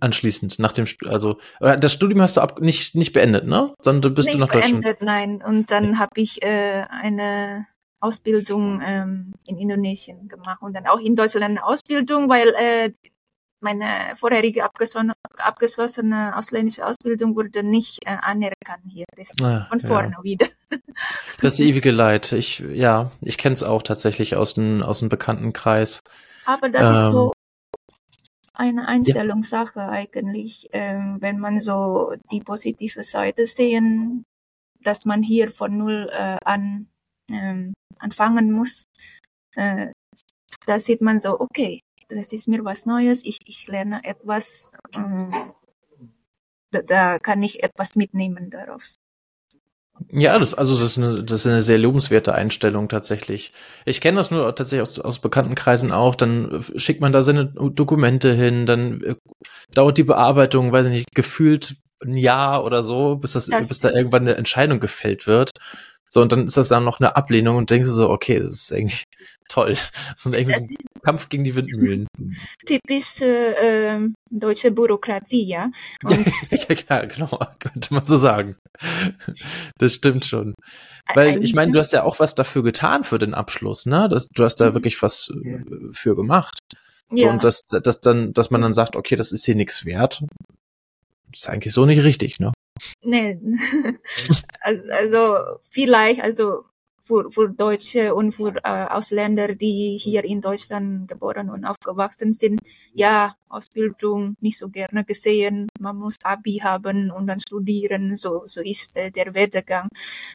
Anschließend, 0.01 0.59
nach 0.59 0.73
dem, 0.73 0.87
also 1.07 1.39
das 1.61 1.93
Studium 1.93 2.21
hast 2.21 2.37
du 2.37 2.43
ab, 2.43 2.61
nicht 2.61 2.95
nicht 2.95 3.15
beendet, 3.15 3.47
ne? 3.47 3.73
Sondern 3.81 4.13
bist 4.13 4.27
nicht 4.27 4.37
du 4.37 4.41
nach 4.41 4.51
Deutschland. 4.51 4.83
beendet, 4.83 5.01
nein. 5.01 5.43
Und 5.43 5.71
dann 5.71 5.99
habe 5.99 6.11
ich 6.17 6.43
äh, 6.43 6.85
eine 6.91 7.67
Ausbildung 8.01 8.81
ähm, 8.85 9.33
in 9.47 9.59
Indonesien 9.59 10.29
gemacht 10.29 10.63
und 10.63 10.75
dann 10.75 10.87
auch 10.87 10.99
in 10.99 11.17
Deutschland 11.17 11.45
eine 11.45 11.65
Ausbildung, 11.65 12.29
weil 12.29 12.49
äh, 12.59 12.91
meine 13.61 13.85
vorherige 14.17 14.65
abgeschlossene, 14.65 15.13
abgeschlossene 15.37 16.37
ausländische 16.37 16.87
Ausbildung 16.87 17.37
wurde 17.37 17.63
nicht 17.63 17.99
äh, 18.07 18.17
anerkannt 18.21 18.85
hier. 18.89 19.05
Deswegen 19.17 19.45
ah, 19.45 19.67
von 19.69 19.81
vorne 19.81 20.15
ja. 20.17 20.23
wieder. 20.23 20.47
Das 21.41 21.59
ewige 21.59 21.91
Leid. 21.91 22.33
Ich, 22.33 22.59
ja, 22.59 23.13
ich 23.23 23.39
kenne 23.39 23.55
es 23.55 23.63
auch 23.63 23.83
tatsächlich 23.83 24.37
aus 24.37 24.55
dem, 24.55 24.83
aus 24.83 24.99
dem 24.99 25.09
Bekanntenkreis. 25.09 26.01
Aber 26.45 26.69
das 26.69 26.87
ähm, 26.87 26.95
ist 26.95 27.13
so 27.13 27.33
eine 28.53 28.87
Einstellungssache 28.87 29.81
ja. 29.81 29.89
eigentlich, 29.89 30.69
ähm, 30.73 31.17
wenn 31.21 31.39
man 31.39 31.59
so 31.59 32.13
die 32.31 32.41
positive 32.41 33.03
Seite 33.03 33.47
sehen, 33.47 34.25
dass 34.83 35.07
man 35.07 35.23
hier 35.23 35.49
von 35.49 35.79
null 35.79 36.11
äh, 36.13 36.37
an 36.45 36.89
ähm, 37.31 37.73
anfangen 38.01 38.53
muss, 38.53 38.85
äh, 39.55 39.89
da 40.67 40.79
sieht 40.79 41.01
man 41.01 41.21
so, 41.21 41.41
okay, 41.41 41.81
das 42.09 42.33
ist 42.33 42.49
mir 42.49 42.65
was 42.65 42.87
Neues, 42.87 43.25
ich, 43.25 43.39
ich 43.47 43.67
lerne 43.67 44.03
etwas, 44.05 44.73
äh, 44.95 45.51
da, 46.71 46.83
da 46.83 47.19
kann 47.19 47.43
ich 47.43 47.63
etwas 47.63 47.97
mitnehmen 47.97 48.51
daraus. 48.51 48.97
Ja, 50.09 50.39
das, 50.39 50.55
also 50.55 50.75
das 50.75 50.93
ist, 50.93 50.99
eine, 50.99 51.23
das 51.23 51.41
ist 51.41 51.47
eine 51.47 51.63
sehr 51.63 51.79
lobenswerte 51.79 52.35
Einstellung 52.35 52.89
tatsächlich. 52.89 53.53
Ich 53.85 54.01
kenne 54.01 54.17
das 54.17 54.31
nur 54.31 54.55
tatsächlich 54.55 54.83
aus, 54.83 54.99
aus 54.99 55.19
bekannten 55.19 55.55
Kreisen 55.55 55.93
auch. 55.93 56.15
Dann 56.15 56.65
schickt 56.77 57.01
man 57.01 57.13
da 57.13 57.23
seine 57.23 57.47
Dokumente 57.47 58.33
hin, 58.33 58.67
dann 58.67 59.03
äh, 59.03 59.15
dauert 59.75 59.99
die 59.99 60.05
Bearbeitung, 60.05 60.73
weiß 60.73 60.87
ich 60.87 60.93
nicht, 60.93 61.15
gefühlt 61.15 61.77
ein 62.03 62.15
Jahr 62.15 62.65
oder 62.65 62.83
so, 62.83 63.17
bis 63.17 63.33
das, 63.33 63.47
das 63.47 63.69
bis 63.69 63.79
da 63.81 63.91
irgendwann 63.91 64.23
eine 64.23 64.37
Entscheidung 64.37 64.81
gefällt 64.81 65.27
wird. 65.27 65.51
So, 66.13 66.21
und 66.23 66.33
dann 66.33 66.45
ist 66.45 66.57
das 66.57 66.69
dann 66.69 66.85
noch 66.85 66.99
eine 66.99 67.15
Ablehnung 67.15 67.57
und 67.57 67.71
denkst 67.71 67.87
du 67.87 67.93
so, 67.95 68.11
okay, 68.11 68.41
das 68.41 68.55
ist 68.55 68.73
eigentlich 68.73 69.05
toll. 69.49 69.77
So 70.17 70.31
ein, 70.31 70.35
irgendwie 70.35 70.63
so 70.63 70.69
ein 70.71 71.03
Kampf 71.03 71.29
gegen 71.29 71.45
die 71.45 71.55
Windmühlen. 71.55 72.09
Typisch 72.67 73.21
äh, 73.21 74.09
deutsche 74.29 74.73
Bürokratie, 74.73 75.47
ja. 75.47 75.71
Und 76.03 76.27
ja, 76.89 77.05
genau, 77.05 77.29
könnte 77.61 77.95
man 77.95 78.07
so 78.07 78.17
sagen. 78.17 78.57
Das 79.79 79.95
stimmt 79.95 80.25
schon. 80.25 80.55
Weil 81.15 81.43
ich 81.45 81.55
meine, 81.55 81.73
du 81.73 81.79
hast 81.79 81.93
ja 81.93 82.03
auch 82.03 82.19
was 82.19 82.35
dafür 82.35 82.63
getan 82.63 83.05
für 83.05 83.19
den 83.19 83.35
Abschluss, 83.35 83.87
ne? 83.87 84.09
Das, 84.09 84.27
du 84.35 84.43
hast 84.45 84.57
da 84.57 84.71
Mhm. 84.71 84.75
wirklich 84.75 85.01
was 85.03 85.33
äh, 85.45 85.63
für 85.93 86.17
gemacht. 86.17 86.59
So, 87.09 87.17
ja, 87.17 87.31
und 87.33 87.43
das, 87.43 87.63
das 87.63 88.01
dann, 88.01 88.33
dass 88.33 88.51
man 88.51 88.63
dann 88.63 88.73
sagt, 88.73 88.95
okay, 88.97 89.17
das 89.17 89.33
ist 89.33 89.45
hier 89.45 89.57
nichts 89.57 89.85
wert, 89.85 90.23
ist 91.33 91.49
eigentlich 91.49 91.73
so 91.73 91.87
nicht 91.87 92.03
richtig, 92.03 92.39
ne? 92.41 92.53
Nee. 93.03 93.39
also, 94.61 95.59
vielleicht, 95.63 96.23
also 96.23 96.65
für, 97.11 97.31
für 97.31 97.49
Deutsche 97.49 98.15
und 98.15 98.33
für 98.33 98.55
äh, 98.63 98.87
Ausländer, 98.89 99.55
die 99.57 99.99
hier 100.01 100.25
in 100.25 100.41
Deutschland 100.41 101.09
geboren 101.09 101.51
und 101.51 101.65
aufgewachsen 101.65 102.33
sind, 102.33 102.61
ja, 102.93 103.35
Ausbildung 103.49 104.37
nicht 104.41 104.59
so 104.59 104.69
gerne 104.69 105.05
gesehen. 105.05 105.69
Man 105.81 105.97
muss 105.97 106.17
Abi 106.23 106.61
haben 106.63 107.11
und 107.11 107.27
dann 107.27 107.41
studieren, 107.41 108.17
so, 108.17 108.43
so 108.47 108.61
ist 108.63 108.97
äh, 108.97 109.11
der 109.11 109.35
Werdegang. 109.35 109.89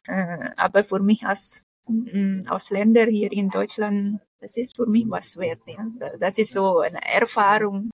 Äh, 0.06 0.50
aber 0.56 0.84
für 0.84 1.00
mich 1.00 1.22
als 1.24 1.64
mm, 1.88 2.46
Ausländer 2.48 3.06
hier 3.06 3.32
in 3.32 3.48
Deutschland, 3.48 4.20
das 4.40 4.58
ist 4.58 4.76
für 4.76 4.86
mich 4.86 5.06
was 5.08 5.36
wert. 5.38 5.60
Ja. 5.66 5.86
Das 6.20 6.36
ist 6.36 6.52
so 6.52 6.80
eine 6.80 7.00
Erfahrung 7.02 7.90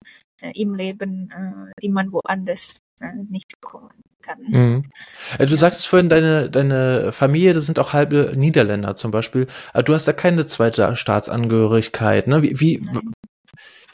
im 0.55 0.75
Leben, 0.75 1.31
äh, 1.31 1.73
die 1.81 1.91
man 1.91 2.13
woanders 2.13 2.81
äh, 3.01 3.13
nicht 3.29 3.49
bekommen 3.61 3.91
kann. 4.23 4.39
Mhm. 4.43 4.85
Äh, 5.39 5.47
Du 5.47 5.57
sagst 5.57 5.87
vorhin, 5.87 6.09
deine, 6.09 6.49
deine 6.51 7.13
Familie, 7.13 7.53
das 7.53 7.67
sind 7.67 7.79
auch 7.79 7.93
halbe 7.93 8.33
Niederländer 8.37 8.97
zum 8.97 9.11
Beispiel. 9.11 9.47
Aber 9.73 9.83
du 9.83 9.95
hast 9.95 10.09
da 10.09 10.13
keine 10.13 10.47
zweite 10.47 10.97
Staatsangehörigkeit, 10.97 12.27
ne? 12.27 12.43
Wie, 12.43 12.59
wie, 12.61 12.79
Nein. 12.79 13.13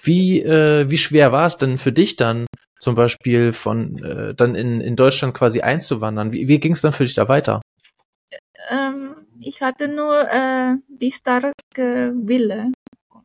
wie, 0.03 0.43
äh, 0.43 0.91
wie 0.91 0.99
schwer 0.99 1.33
war 1.33 1.47
es 1.47 1.59
denn 1.59 1.79
für 1.79 1.93
dich 1.93 2.17
dann 2.17 2.47
zum 2.79 2.95
Beispiel 2.95 3.53
von 3.53 3.97
äh, 4.05 4.35
dann 4.35 4.55
in, 4.55 4.81
in 4.81 4.97
Deutschland 4.97 5.35
quasi 5.35 5.61
einzuwandern? 5.61 6.33
Wie, 6.33 6.49
wie 6.49 6.61
ging 6.61 6.73
es 6.73 6.83
dann 6.83 6.93
für 6.93 7.05
dich 7.05 7.15
da 7.15 7.29
weiter? 7.29 7.61
Ähm, 8.71 9.15
ich 9.41 9.63
hatte 9.63 9.89
nur 9.89 10.29
äh, 10.31 10.75
die 10.89 11.13
starke 11.13 12.13
Wille, 12.15 12.73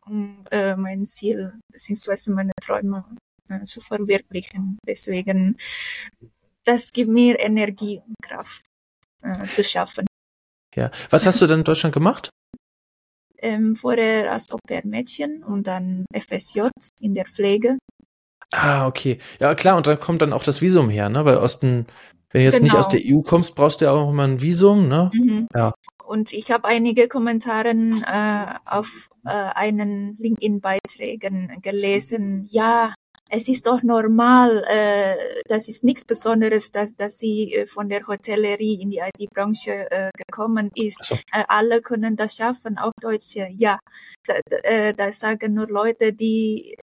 um 0.06 0.46
äh, 0.52 0.76
mein 0.76 1.06
Ziel 1.06 1.54
bzw. 1.72 2.32
meine 2.32 2.52
Träume 2.62 3.06
äh, 3.50 3.64
zu 3.64 3.82
verwirklichen. 3.82 4.78
Deswegen, 4.88 5.58
das 6.66 6.92
gibt 6.92 7.10
mir 7.10 7.40
Energie 7.40 8.02
und 8.06 8.16
Kraft 8.24 8.64
äh, 9.22 9.48
zu 9.48 9.64
schaffen. 9.64 10.06
Ja. 10.76 10.92
Was 11.10 11.26
hast 11.26 11.40
du 11.42 11.48
denn 11.48 11.60
in 11.60 11.66
Deutschland 11.66 11.94
gemacht? 11.94 12.30
Ähm, 13.38 13.76
vorher 13.76 14.32
als 14.32 14.50
Au-pair-Mädchen 14.52 15.44
und 15.44 15.68
dann 15.68 16.06
FSJ 16.14 16.70
in 17.02 17.14
der 17.14 17.26
Pflege. 17.26 17.78
Ah, 18.52 18.88
okay. 18.88 19.20
Ja, 19.40 19.54
klar, 19.56 19.78
und 19.78 19.88
dann 19.88 20.00
kommt 20.00 20.22
dann 20.22 20.32
auch 20.34 20.44
das 20.44 20.62
Visum 20.62 20.90
her, 20.90 21.10
ne? 21.10 21.26
Weil 21.26 21.38
aus 21.38 21.60
den, 21.60 21.86
wenn 22.30 22.42
du 22.42 22.46
jetzt 22.46 22.62
nicht 22.62 22.72
Genau. 22.72 22.80
aus 22.80 22.90
der 22.90 23.02
EU 23.04 23.22
kommst, 23.22 23.56
brauchst 23.56 23.82
du 23.82 23.86
ja 23.86 23.92
auch 23.92 24.10
immer 24.10 24.24
ein 24.24 24.42
Visum, 24.42 24.88
ne? 24.88 25.12
Mhm. 25.14 25.48
Ja. 25.56 25.74
Und 26.06 26.34
ich 26.34 26.52
habe 26.52 26.66
einige 26.68 27.08
Kommentare 27.08 27.70
äh, 27.70 28.70
auf 28.70 29.10
äh, 29.26 29.30
einen 29.30 30.18
LinkedIn-Beiträgen 30.20 31.60
gelesen. 31.62 32.48
Ja, 32.50 32.94
es 33.30 33.48
ist 33.48 33.66
doch 33.66 33.82
normal, 33.82 34.64
äh, 34.68 35.16
das 35.48 35.68
ist 35.68 35.84
nichts 35.84 36.06
Besonderes, 36.06 36.72
dass, 36.72 36.96
dass 36.96 37.18
sie 37.18 37.54
äh, 37.54 37.66
von 37.66 37.90
der 37.90 38.06
Hotellerie 38.06 38.80
in 38.80 38.92
die 38.92 39.00
IT-Branche 39.00 39.90
äh, 39.90 40.12
gekommen 40.16 40.70
ist. 40.76 41.06
So. 41.06 41.16
Äh, 41.16 41.44
alle 41.48 41.82
können 41.82 42.16
das 42.16 42.36
schaffen, 42.36 42.78
auch 42.78 42.92
Deutsche. 43.02 43.48
Ja, 43.50 43.80
da, 44.28 44.36
da, 44.46 44.58
äh, 44.58 44.94
das 44.94 45.20
sagen 45.20 45.56
nur 45.56 45.68
Leute, 45.68 46.14
die 46.14 46.76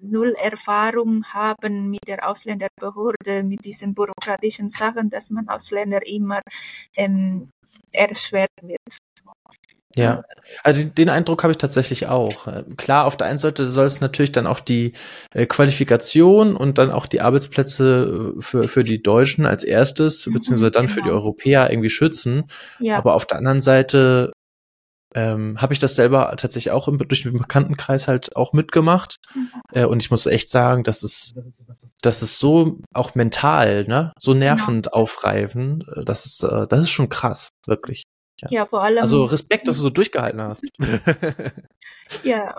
null 0.00 0.34
Erfahrung 0.36 1.24
haben 1.24 1.90
mit 1.90 2.08
der 2.08 2.28
Ausländerbehörde, 2.28 3.44
mit 3.44 3.64
diesen 3.64 3.94
bürokratischen 3.94 4.68
Sachen, 4.68 5.08
dass 5.08 5.30
man 5.30 5.48
Ausländer 5.48 6.04
immer 6.04 6.40
ähm, 6.96 7.50
erschwert 7.92 8.50
wird. 8.62 8.78
Ja, 9.94 10.22
also 10.64 10.82
den- 10.84 11.10
Eindruck 11.10 11.42
habe 11.42 11.50
ich 11.50 11.58
tatsächlich 11.58 12.06
auch. 12.06 12.48
Klar, 12.78 13.04
auf 13.04 13.18
der 13.18 13.26
einen 13.26 13.36
Seite 13.36 13.66
soll 13.66 13.84
es 13.84 14.00
natürlich 14.00 14.32
dann 14.32 14.46
auch 14.46 14.60
die 14.60 14.94
äh, 15.34 15.44
Qualifikation 15.44 16.56
und 16.56 16.78
dann 16.78 16.90
auch 16.90 17.06
die 17.06 17.20
Arbeitsplätze 17.20 18.34
äh, 18.38 18.40
für, 18.40 18.62
für 18.68 18.84
die 18.84 19.02
Deutschen 19.02 19.44
als 19.44 19.64
erstes, 19.64 20.26
Mhm, 20.26 20.32
beziehungsweise 20.32 20.70
dann 20.70 20.88
für 20.88 21.00
die 21.02 21.08
genau. 21.08 21.16
Europäer 21.16 21.70
irgendwie 21.70 21.90
schützen. 21.90 22.44
Ja, 22.78 22.96
Aber 22.96 23.14
auf 23.14 23.26
der 23.26 23.36
anderen 23.36 23.60
Seite 23.60 24.32
ähm, 25.14 25.60
habe 25.60 25.72
ich 25.72 25.78
das 25.78 25.94
selber 25.94 26.34
tatsächlich 26.36 26.70
auch 26.72 26.88
im, 26.88 26.98
durch 26.98 27.22
den 27.22 27.32
Bekanntenkreis 27.38 28.08
halt 28.08 28.34
auch 28.36 28.52
mitgemacht. 28.52 29.16
Mhm. 29.34 29.50
Äh, 29.72 29.84
und 29.84 30.02
ich 30.02 30.10
muss 30.10 30.26
echt 30.26 30.48
sagen, 30.50 30.84
das 30.84 31.02
ist, 31.02 31.34
das 32.02 32.22
ist 32.22 32.38
so 32.38 32.80
auch 32.94 33.14
mental, 33.14 33.84
ne, 33.86 34.12
so 34.18 34.34
nervend 34.34 34.92
aufreifend. 34.92 35.84
äh, 35.96 36.04
Das 36.04 36.24
ist, 36.26 36.42
äh, 36.42 36.66
das 36.68 36.80
ist 36.80 36.90
schon 36.90 37.08
krass, 37.08 37.48
wirklich. 37.66 38.02
ja, 38.50 38.66
vor 38.66 38.82
allem, 38.82 38.98
Also 38.98 39.24
Respekt, 39.24 39.68
dass 39.68 39.76
du 39.76 39.82
so 39.82 39.90
durchgehalten 39.90 40.40
hast. 40.40 40.62
ja, 42.24 42.54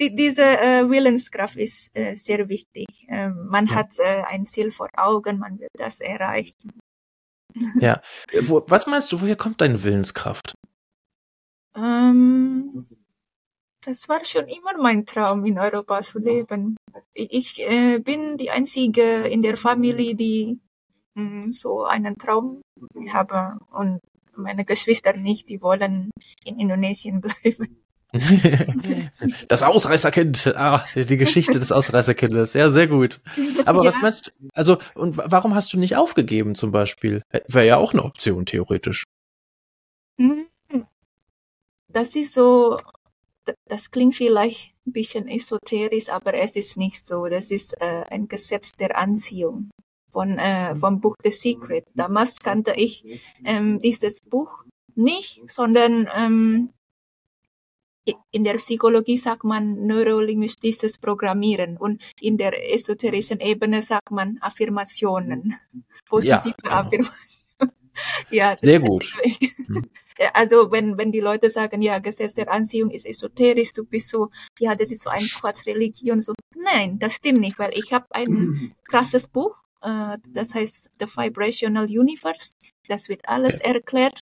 die, 0.00 0.14
diese 0.14 0.42
äh, 0.42 0.88
Willenskraft 0.90 1.56
ist 1.56 1.90
äh, 1.96 2.14
sehr 2.16 2.48
wichtig. 2.48 2.86
Ähm, 3.08 3.46
man 3.48 3.66
Ja. 3.66 3.74
hat 3.76 3.98
äh, 3.98 4.22
ein 4.28 4.44
Ziel 4.44 4.70
vor 4.70 4.88
Augen, 4.96 5.38
man 5.38 5.58
will 5.58 5.68
das 5.78 6.00
erreichen. 6.00 6.78
ja. 7.80 8.00
Wo, 8.42 8.62
was 8.68 8.86
meinst 8.86 9.10
du, 9.12 9.20
woher 9.20 9.36
kommt 9.36 9.60
deine 9.60 9.82
Willenskraft? 9.82 10.54
Ähm, 11.76 12.86
das 13.84 14.08
war 14.08 14.24
schon 14.24 14.46
immer 14.48 14.76
mein 14.80 15.04
Traum, 15.06 15.44
in 15.44 15.58
Europa 15.58 16.00
zu 16.00 16.18
leben. 16.18 16.76
Ich 17.14 17.60
äh, 17.62 17.98
bin 17.98 18.36
die 18.36 18.50
einzige 18.50 19.26
in 19.28 19.42
der 19.42 19.56
Familie, 19.56 20.14
die 20.14 20.58
mh, 21.14 21.52
so 21.52 21.84
einen 21.84 22.16
Traum 22.18 22.62
habe 23.10 23.58
und 23.70 24.00
meine 24.34 24.64
Geschwister 24.64 25.12
nicht, 25.16 25.48
die 25.48 25.62
wollen 25.62 26.10
in 26.44 26.58
Indonesien 26.58 27.20
bleiben. 27.20 27.76
Das 29.48 29.62
Ausreißerkind. 29.62 30.54
Ah, 30.56 30.84
die 30.94 31.16
Geschichte 31.16 31.58
des 31.58 31.72
Ausreißerkindes. 31.72 32.54
Ja, 32.54 32.70
sehr 32.70 32.86
gut. 32.86 33.20
Aber 33.66 33.84
was 33.84 33.96
Ja. 33.96 34.02
meinst 34.02 34.26
du, 34.28 34.30
also, 34.54 34.78
und 34.94 35.16
wa- 35.16 35.26
warum 35.28 35.54
hast 35.54 35.72
du 35.72 35.78
nicht 35.78 35.96
aufgegeben 35.96 36.54
zum 36.54 36.70
Beispiel? 36.72 37.22
Wäre 37.48 37.66
ja 37.66 37.76
auch 37.76 37.92
eine 37.92 38.04
Option, 38.04 38.46
theoretisch. 38.46 39.04
Hm, 40.18 40.46
Das 41.88 42.16
ist 42.16 42.32
so, 42.32 42.78
das 43.66 43.90
klingt 43.90 44.16
vielleicht 44.16 44.74
ein 44.86 44.92
bisschen 44.92 45.28
esoterisch, 45.28 46.08
aber 46.08 46.34
es 46.34 46.56
ist 46.56 46.76
nicht 46.76 47.04
so. 47.04 47.26
Das 47.26 47.50
ist 47.50 47.74
äh, 47.80 48.04
ein 48.10 48.28
Gesetz 48.28 48.72
der 48.72 48.96
Anziehung 48.98 49.70
von, 50.10 50.38
äh, 50.38 50.74
vom 50.74 51.00
Buch 51.00 51.16
The 51.22 51.30
Secret. 51.30 51.84
Damals 51.94 52.38
kannte 52.38 52.72
ich 52.74 53.20
ähm, 53.44 53.78
dieses 53.78 54.20
Buch 54.20 54.64
nicht, 54.94 55.42
sondern 55.46 56.08
ähm, 56.14 56.70
in 58.30 58.44
der 58.44 58.54
Psychologie 58.54 59.16
sagt 59.16 59.44
man 59.44 59.86
neurolinguistisches 59.86 60.98
Programmieren 60.98 61.76
und 61.76 62.02
in 62.20 62.36
der 62.36 62.72
esoterischen 62.72 63.40
Ebene 63.40 63.82
sagt 63.82 64.10
man 64.10 64.38
Affirmationen, 64.40 65.56
positive 66.08 66.54
genau. 66.62 66.74
Affirmationen. 66.74 67.16
ja, 68.30 68.56
Sehr 68.56 68.80
gut. 68.80 69.12
Ja, 70.18 70.30
Also 70.34 70.70
wenn, 70.70 70.96
wenn 70.98 71.12
die 71.12 71.20
Leute 71.20 71.50
sagen, 71.50 71.82
ja, 71.82 71.98
Gesetz 71.98 72.34
der 72.34 72.50
Anziehung 72.50 72.90
ist 72.90 73.06
esoterisch, 73.06 73.72
du 73.72 73.84
bist 73.84 74.08
so, 74.08 74.30
ja, 74.58 74.74
das 74.74 74.90
ist 74.90 75.02
so 75.02 75.10
eine 75.10 75.26
Quatschreligion, 75.26 76.22
so. 76.22 76.32
Nein, 76.54 76.98
das 76.98 77.14
stimmt 77.14 77.40
nicht, 77.40 77.58
weil 77.58 77.72
ich 77.74 77.92
habe 77.92 78.06
ein 78.10 78.74
krasses 78.88 79.28
Buch, 79.28 79.54
äh, 79.82 80.18
das 80.28 80.54
heißt 80.54 80.90
The 80.98 81.06
Vibrational 81.06 81.86
Universe. 81.86 82.52
Das 82.88 83.08
wird 83.08 83.28
alles 83.28 83.60
erklärt 83.60 84.20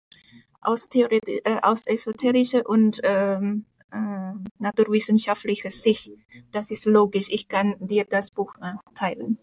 aus, 0.60 0.88
Theoreti 0.88 1.40
äh, 1.44 1.60
aus 1.62 1.86
esoterischer 1.86 2.66
und 2.68 3.00
ähm, 3.04 3.66
äh, 3.92 4.32
naturwissenschaftlicher 4.58 5.70
Sicht. 5.70 6.10
Das 6.50 6.70
ist 6.70 6.86
logisch. 6.86 7.28
Ich 7.30 7.48
kann 7.48 7.76
dir 7.78 8.04
das 8.04 8.30
Buch 8.30 8.54
äh, 8.60 8.72
teilen. 8.94 9.38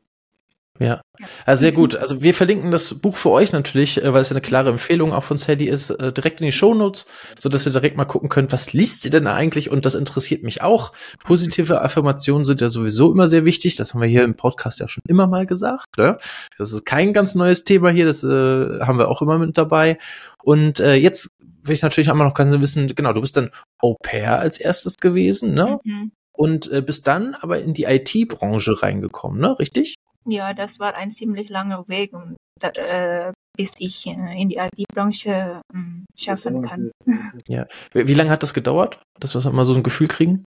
Ja, 0.82 1.02
also 1.46 1.62
sehr 1.62 1.74
gut. 1.74 1.96
Also 1.96 2.24
wir 2.24 2.34
verlinken 2.34 2.72
das 2.72 2.96
Buch 2.96 3.16
für 3.16 3.30
euch 3.30 3.52
natürlich, 3.52 4.04
äh, 4.04 4.14
weil 4.14 4.22
es 4.24 4.32
eine 4.32 4.42
klare 4.42 4.70
Empfehlung 4.70 5.14
auch 5.14 5.24
von 5.24 5.38
Sadie 5.38 5.68
ist, 5.68 5.92
äh, 5.92 6.12
direkt 6.12 6.42
in 6.42 6.46
die 6.46 6.52
Shownotes, 6.52 7.06
so 7.38 7.50
dass 7.50 7.68
ihr 7.68 7.72
direkt 7.72 7.98
mal 7.98 8.06
gucken 8.06 8.30
könnt, 8.30 8.52
was 8.52 8.74
liest 8.74 9.06
ihr 9.06 9.12
denn 9.12 9.28
eigentlich? 9.28 9.70
Und 9.70 9.86
das 9.86 9.94
interessiert 9.94 10.42
mich 10.42 10.64
auch. 10.64 10.92
Positive 11.24 11.82
Affirmationen 11.82 12.44
sind 12.46 12.62
ja 12.62 12.70
sowieso 12.70 13.12
immer 13.12 13.28
sehr 13.28 13.46
wichtig. 13.46 13.76
Das 13.76 13.94
haben 13.94 14.02
wir 14.02 14.08
hier 14.08 14.24
im 14.24 14.36
Podcast 14.36 14.80
ja 14.80 14.88
schon 14.88 15.04
immer 15.08 15.28
mal 15.28 15.46
gesagt. 15.46 15.86
Ne? 15.98 16.18
Das 16.58 16.72
ist 16.72 16.84
kein 16.84 17.14
ganz 17.14 17.36
neues 17.36 17.64
Thema 17.64 17.92
hier. 17.92 18.08
Das 18.08 18.24
äh, 18.24 18.80
haben 18.80 18.98
wir 18.98 19.08
auch 19.08 19.22
immer 19.22 19.38
mit 19.38 19.60
dabei. 19.60 20.00
Und 20.42 20.80
äh, 20.80 20.96
jetzt 20.96 21.30
will 21.62 21.76
ich 21.76 21.84
natürlich 21.84 22.10
auch 22.10 22.16
mal 22.16 22.26
noch 22.26 22.34
ganz 22.34 22.52
wissen, 22.60 22.88
genau, 22.96 23.14
du 23.14 23.22
bist 23.22 23.38
dann 23.38 23.52
Au 23.80 23.96
pair 24.02 24.40
als 24.40 24.60
erstes 24.60 24.96
gewesen, 24.98 25.54
ne? 25.54 25.80
Mhm. 25.84 26.12
Und 26.34 26.72
äh, 26.72 26.82
bist 26.82 27.06
dann 27.06 27.36
aber 27.40 27.60
in 27.60 27.74
die 27.76 27.84
IT-Branche 27.84 28.82
reingekommen, 28.82 29.40
ne? 29.40 29.60
Richtig? 29.60 29.96
Ja, 30.26 30.54
das 30.54 30.80
war 30.80 30.96
ein 30.96 31.10
ziemlich 31.10 31.50
langer 31.50 31.88
Weg, 31.88 32.14
um, 32.14 32.36
da, 32.60 32.70
äh, 32.70 33.34
bis 33.58 33.76
ich 33.80 34.06
in 34.08 34.50
die 34.50 34.58
IT-Branche 34.58 35.62
ähm, 35.74 36.06
schaffen 36.18 36.62
kann. 36.64 36.92
Ja. 37.48 37.66
Wie 37.94 38.14
lange 38.14 38.30
hat 38.30 38.44
das 38.44 38.54
gedauert, 38.54 39.02
dass 39.20 39.34
wir 39.34 39.52
mal 39.52 39.66
so 39.66 39.74
ein 39.74 39.84
Gefühl 39.84 40.08
kriegen? 40.08 40.46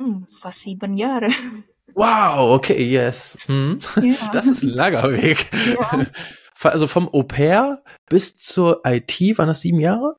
Hm, 0.00 0.26
fast 0.40 0.60
sieben 0.60 0.96
Jahre. 0.96 1.28
Wow, 1.94 2.54
okay, 2.54 2.82
yes. 2.82 3.36
Hm. 3.46 3.80
Ja. 4.00 4.30
Das 4.32 4.46
ist 4.46 4.62
ein 4.62 4.70
langer 4.70 5.12
Weg. 5.12 5.50
Ja. 5.52 6.06
Also 6.62 6.86
vom 6.86 7.12
Au 7.12 7.22
pair 7.22 7.82
bis 8.08 8.36
zur 8.36 8.80
IT 8.86 9.20
waren 9.36 9.48
das 9.48 9.60
sieben 9.60 9.80
Jahre? 9.80 10.16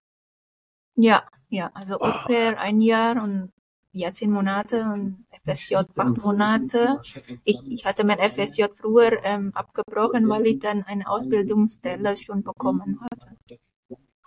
Ja, 0.96 1.24
ja, 1.50 1.72
also 1.74 1.96
wow. 1.96 2.01
Au 2.01 2.27
pair 2.27 2.60
ein 2.60 2.82
Jahr 2.82 3.24
und 3.24 3.50
ja, 3.93 4.12
zehn 4.12 4.31
Monate 4.31 4.81
und 4.91 5.25
FSJ 5.45 5.75
acht 5.75 6.17
Monate. 6.17 7.00
Ich, 7.43 7.59
ich 7.69 7.85
hatte 7.85 8.05
mein 8.05 8.17
FSJ 8.19 8.65
früher 8.73 9.23
ähm, 9.23 9.51
abgebrochen, 9.53 10.27
weil 10.27 10.47
ich 10.47 10.59
dann 10.59 10.83
eine 10.83 11.07
Ausbildungsstelle 11.07 12.17
schon 12.17 12.43
bekommen 12.43 13.00
hatte. 13.01 13.59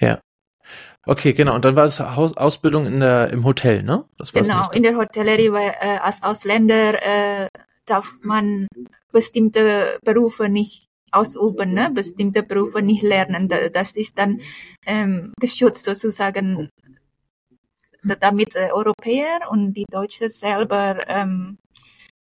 Ja. 0.01 0.21
Okay, 1.05 1.33
genau. 1.33 1.55
Und 1.55 1.65
dann 1.65 1.77
war 1.77 1.85
es 1.85 2.01
Haus 2.01 2.37
Ausbildung 2.37 2.87
in 2.87 3.01
der, 3.01 3.31
im 3.31 3.45
Hotel, 3.45 3.83
ne? 3.83 4.05
Das 4.19 4.33
genau, 4.33 4.69
in 4.73 4.83
der 4.83 4.97
Hotellerie, 4.97 5.53
weil 5.53 5.75
äh, 5.81 5.99
als 5.99 6.23
Ausländer 6.23 7.03
äh, 7.03 7.49
darf 7.85 8.15
man 8.23 8.67
bestimmte 9.13 9.99
Berufe 10.05 10.49
nicht 10.49 10.87
ausüben, 11.13 11.73
ne? 11.73 11.91
bestimmte 11.93 12.43
Berufe 12.43 12.83
nicht 12.83 13.03
lernen. 13.03 13.49
Das 13.73 13.97
ist 13.97 14.19
dann 14.19 14.41
ähm, 14.85 15.33
geschützt 15.41 15.85
sozusagen, 15.85 16.69
damit 18.21 18.55
äh, 18.57 18.71
Europäer 18.73 19.41
und 19.51 19.75
die 19.75 19.87
Deutschen 19.91 20.29
selber, 20.29 20.99
ähm, 21.09 21.59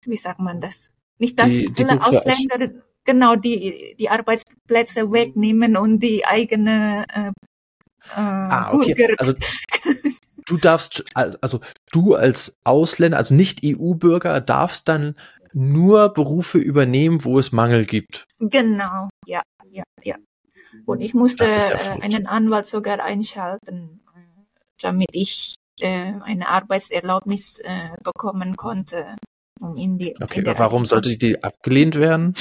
wie 0.04 0.16
sagt 0.16 0.40
man 0.40 0.60
das? 0.60 0.92
Nicht, 1.18 1.38
dass 1.38 1.48
die, 1.48 1.72
die 1.72 1.84
alle 1.84 2.04
Ausländer 2.04 2.70
genau 3.04 3.36
die, 3.36 3.96
die 3.98 4.08
Arbeitsplätze 4.08 5.10
wegnehmen 5.10 5.76
und 5.76 6.00
die 6.00 6.24
eigene 6.24 7.06
äh, 7.12 7.32
äh, 8.10 8.20
ah, 8.20 8.72
okay. 8.72 9.14
Also 9.18 9.34
du 10.46 10.56
darfst, 10.56 11.04
also 11.14 11.60
du 11.92 12.14
als 12.14 12.58
Ausländer, 12.64 13.18
als 13.18 13.30
Nicht-EU-Bürger 13.30 14.40
darfst 14.40 14.88
dann 14.88 15.14
nur 15.52 16.08
Berufe 16.12 16.58
übernehmen, 16.58 17.24
wo 17.24 17.38
es 17.38 17.52
Mangel 17.52 17.84
gibt. 17.86 18.26
Genau, 18.38 19.08
ja, 19.26 19.42
ja, 19.70 19.84
ja. 20.02 20.16
Und 20.86 21.00
ich 21.00 21.14
musste 21.14 21.44
ja 21.44 21.96
äh, 21.96 22.00
einen 22.00 22.26
Anwalt 22.26 22.66
sogar 22.66 23.02
einschalten, 23.02 24.00
damit 24.80 25.10
ich 25.12 25.54
äh, 25.54 25.62
eine 25.80 26.48
Arbeitserlaubnis 26.48 27.58
äh, 27.60 27.90
bekommen 28.02 28.56
konnte. 28.56 29.16
Um 29.60 29.76
in 29.76 29.98
die, 29.98 30.14
okay, 30.20 30.40
in 30.40 30.58
warum 30.58 30.84
sollte 30.86 31.16
die 31.16 31.42
abgelehnt 31.42 31.94
werden? 31.96 32.34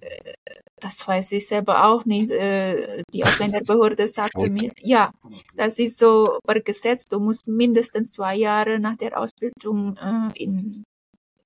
Äh, 0.00 0.34
das 0.76 1.06
weiß 1.06 1.32
ich 1.32 1.46
selber 1.46 1.84
auch 1.84 2.04
nicht. 2.04 2.30
Äh, 2.30 3.02
die 3.12 3.24
Ausländerbehörde 3.24 4.08
sagte 4.08 4.48
mir, 4.48 4.72
ja, 4.78 5.12
das 5.56 5.78
ist 5.78 5.98
so 5.98 6.38
per 6.46 6.60
Gesetz, 6.60 7.04
du 7.04 7.18
musst 7.18 7.48
mindestens 7.48 8.12
zwei 8.12 8.36
Jahre 8.36 8.78
nach 8.78 8.96
der 8.96 9.18
Ausbildung 9.18 9.98
in 10.34 10.84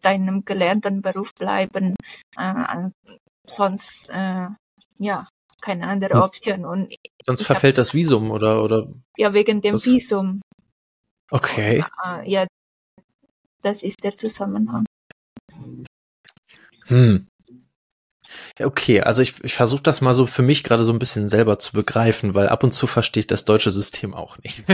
deinem 0.03 0.45
gelernten 0.45 1.01
Beruf 1.01 1.35
bleiben. 1.35 1.97
sonst, 3.47 4.11
ja, 4.99 5.27
keine 5.65 5.87
andere 5.89 6.15
hm. 6.15 6.23
Option. 6.23 6.65
Und 6.67 6.95
sonst 7.25 7.43
verfällt 7.43 7.79
das 7.79 7.95
Visum 7.95 8.31
oder, 8.31 8.63
oder? 8.63 8.87
Ja, 9.17 9.33
wegen 9.33 9.63
dem 9.63 9.75
was? 9.75 9.87
Visum. 9.87 10.43
Okay. 11.31 11.83
ja, 12.27 12.47
das 13.63 13.83
ist 13.83 14.05
der 14.05 14.13
Zusammenhang. 14.13 14.85
Hm. 16.87 17.27
Okay, 18.61 19.01
also 19.01 19.23
ich, 19.23 19.43
ich 19.43 19.55
versuche 19.55 19.83
das 19.83 20.01
mal 20.01 20.15
so 20.15 20.27
für 20.27 20.43
mich 20.43 20.63
gerade 20.63 20.85
so 20.85 20.93
ein 20.93 20.99
bisschen 20.99 21.29
selber 21.29 21.59
zu 21.59 21.73
begreifen, 21.73 22.35
weil 22.35 22.49
ab 22.49 22.63
und 22.63 22.73
zu 22.73 22.87
verstehe 22.87 23.23
ich 23.23 23.27
das 23.27 23.45
deutsche 23.45 23.71
System 23.71 24.15
auch 24.15 24.39
nicht. 24.39 24.65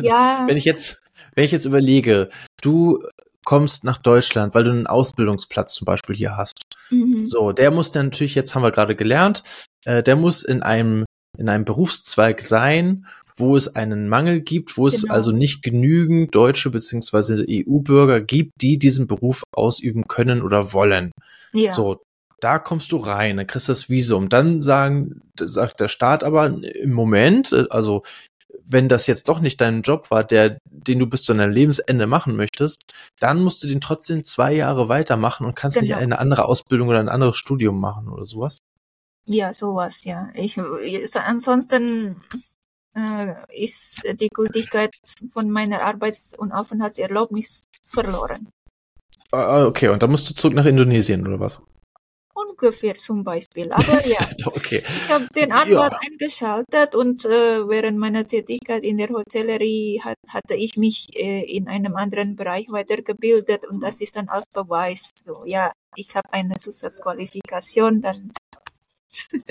Ja. 0.00 0.46
wenn 0.48 0.56
ich 0.56 0.64
jetzt, 0.64 1.02
wenn 1.34 1.44
ich 1.44 1.50
jetzt 1.50 1.66
überlege, 1.66 2.30
du 2.62 3.04
kommst 3.44 3.84
nach 3.84 3.98
Deutschland, 3.98 4.54
weil 4.54 4.64
du 4.64 4.70
einen 4.70 4.86
Ausbildungsplatz 4.86 5.74
zum 5.74 5.84
Beispiel 5.84 6.16
hier 6.16 6.34
hast. 6.38 6.61
Mhm. 6.92 7.22
So, 7.22 7.52
der 7.52 7.70
muss 7.70 7.90
dann 7.90 8.06
natürlich, 8.06 8.34
jetzt 8.34 8.54
haben 8.54 8.62
wir 8.62 8.70
gerade 8.70 8.96
gelernt, 8.96 9.42
äh, 9.84 10.02
der 10.02 10.16
muss 10.16 10.42
in 10.42 10.62
einem, 10.62 11.04
in 11.38 11.48
einem 11.48 11.64
Berufszweig 11.64 12.40
sein, 12.40 13.06
wo 13.36 13.56
es 13.56 13.74
einen 13.74 14.08
Mangel 14.08 14.40
gibt, 14.40 14.76
wo 14.76 14.86
es 14.86 15.02
genau. 15.02 15.14
also 15.14 15.32
nicht 15.32 15.62
genügend 15.62 16.34
deutsche 16.34 16.70
beziehungsweise 16.70 17.44
EU-Bürger 17.48 18.20
gibt, 18.20 18.52
die 18.60 18.78
diesen 18.78 19.06
Beruf 19.06 19.42
ausüben 19.54 20.06
können 20.06 20.42
oder 20.42 20.72
wollen. 20.72 21.12
Ja. 21.52 21.72
So, 21.72 22.02
da 22.40 22.58
kommst 22.58 22.92
du 22.92 22.96
rein, 22.96 23.36
dann 23.36 23.46
kriegst 23.46 23.68
du 23.68 23.72
das 23.72 23.88
Visum. 23.88 24.28
Dann 24.28 24.60
sagen, 24.60 25.22
sagt 25.38 25.80
der 25.80 25.88
Staat 25.88 26.24
aber 26.24 26.46
im 26.46 26.92
Moment, 26.92 27.52
äh, 27.52 27.66
also 27.70 28.02
wenn 28.66 28.88
das 28.88 29.06
jetzt 29.06 29.28
doch 29.28 29.40
nicht 29.40 29.60
dein 29.60 29.82
Job 29.82 30.10
war, 30.10 30.24
der, 30.24 30.58
den 30.64 30.98
du 30.98 31.06
bis 31.06 31.22
zu 31.22 31.34
deinem 31.34 31.52
Lebensende 31.52 32.06
machen 32.06 32.36
möchtest, 32.36 32.92
dann 33.18 33.42
musst 33.42 33.62
du 33.62 33.68
den 33.68 33.80
trotzdem 33.80 34.24
zwei 34.24 34.52
Jahre 34.52 34.88
weitermachen 34.88 35.46
und 35.46 35.54
kannst 35.54 35.76
genau. 35.76 35.86
nicht 35.86 35.96
eine 35.96 36.18
andere 36.18 36.44
Ausbildung 36.46 36.88
oder 36.88 37.00
ein 37.00 37.08
anderes 37.08 37.36
Studium 37.36 37.80
machen 37.80 38.08
oder 38.08 38.24
sowas. 38.24 38.58
Ja, 39.26 39.52
sowas, 39.52 40.04
ja. 40.04 40.30
Ich, 40.34 40.58
ansonsten 41.14 42.20
äh, 42.94 43.34
ist 43.54 44.02
die 44.20 44.28
Gültigkeit 44.28 44.90
von 45.32 45.50
meiner 45.50 45.82
Arbeits- 45.82 46.34
und 46.36 46.52
Aufenthaltserlaubnis 46.52 47.62
verloren. 47.88 48.48
Ah, 49.30 49.64
okay, 49.64 49.88
und 49.88 50.02
dann 50.02 50.10
musst 50.10 50.28
du 50.28 50.34
zurück 50.34 50.54
nach 50.54 50.66
Indonesien 50.66 51.26
oder 51.26 51.40
was? 51.40 51.60
Ungefähr 52.62 52.94
zum 52.94 53.24
Beispiel. 53.24 53.72
Aber 53.72 54.06
ja, 54.06 54.20
okay. 54.46 54.84
ich 54.86 55.10
habe 55.10 55.26
den 55.34 55.50
Anwalt 55.50 55.92
ja. 55.92 55.98
eingeschaltet 56.00 56.94
und 56.94 57.24
äh, 57.24 57.68
während 57.68 57.98
meiner 57.98 58.24
Tätigkeit 58.24 58.84
in 58.84 58.98
der 58.98 59.08
Hotellerie 59.08 60.00
hat, 60.02 60.16
hatte 60.28 60.54
ich 60.54 60.76
mich 60.76 61.08
äh, 61.14 61.42
in 61.44 61.66
einem 61.66 61.96
anderen 61.96 62.36
Bereich 62.36 62.66
weitergebildet 62.70 63.66
und 63.68 63.80
das 63.82 64.00
ist 64.00 64.14
dann 64.14 64.28
als 64.28 64.44
Beweis. 64.54 65.10
So, 65.20 65.42
ja, 65.44 65.72
ich 65.96 66.14
habe 66.14 66.32
eine 66.32 66.56
Zusatzqualifikation, 66.56 68.00
dann. 68.00 68.30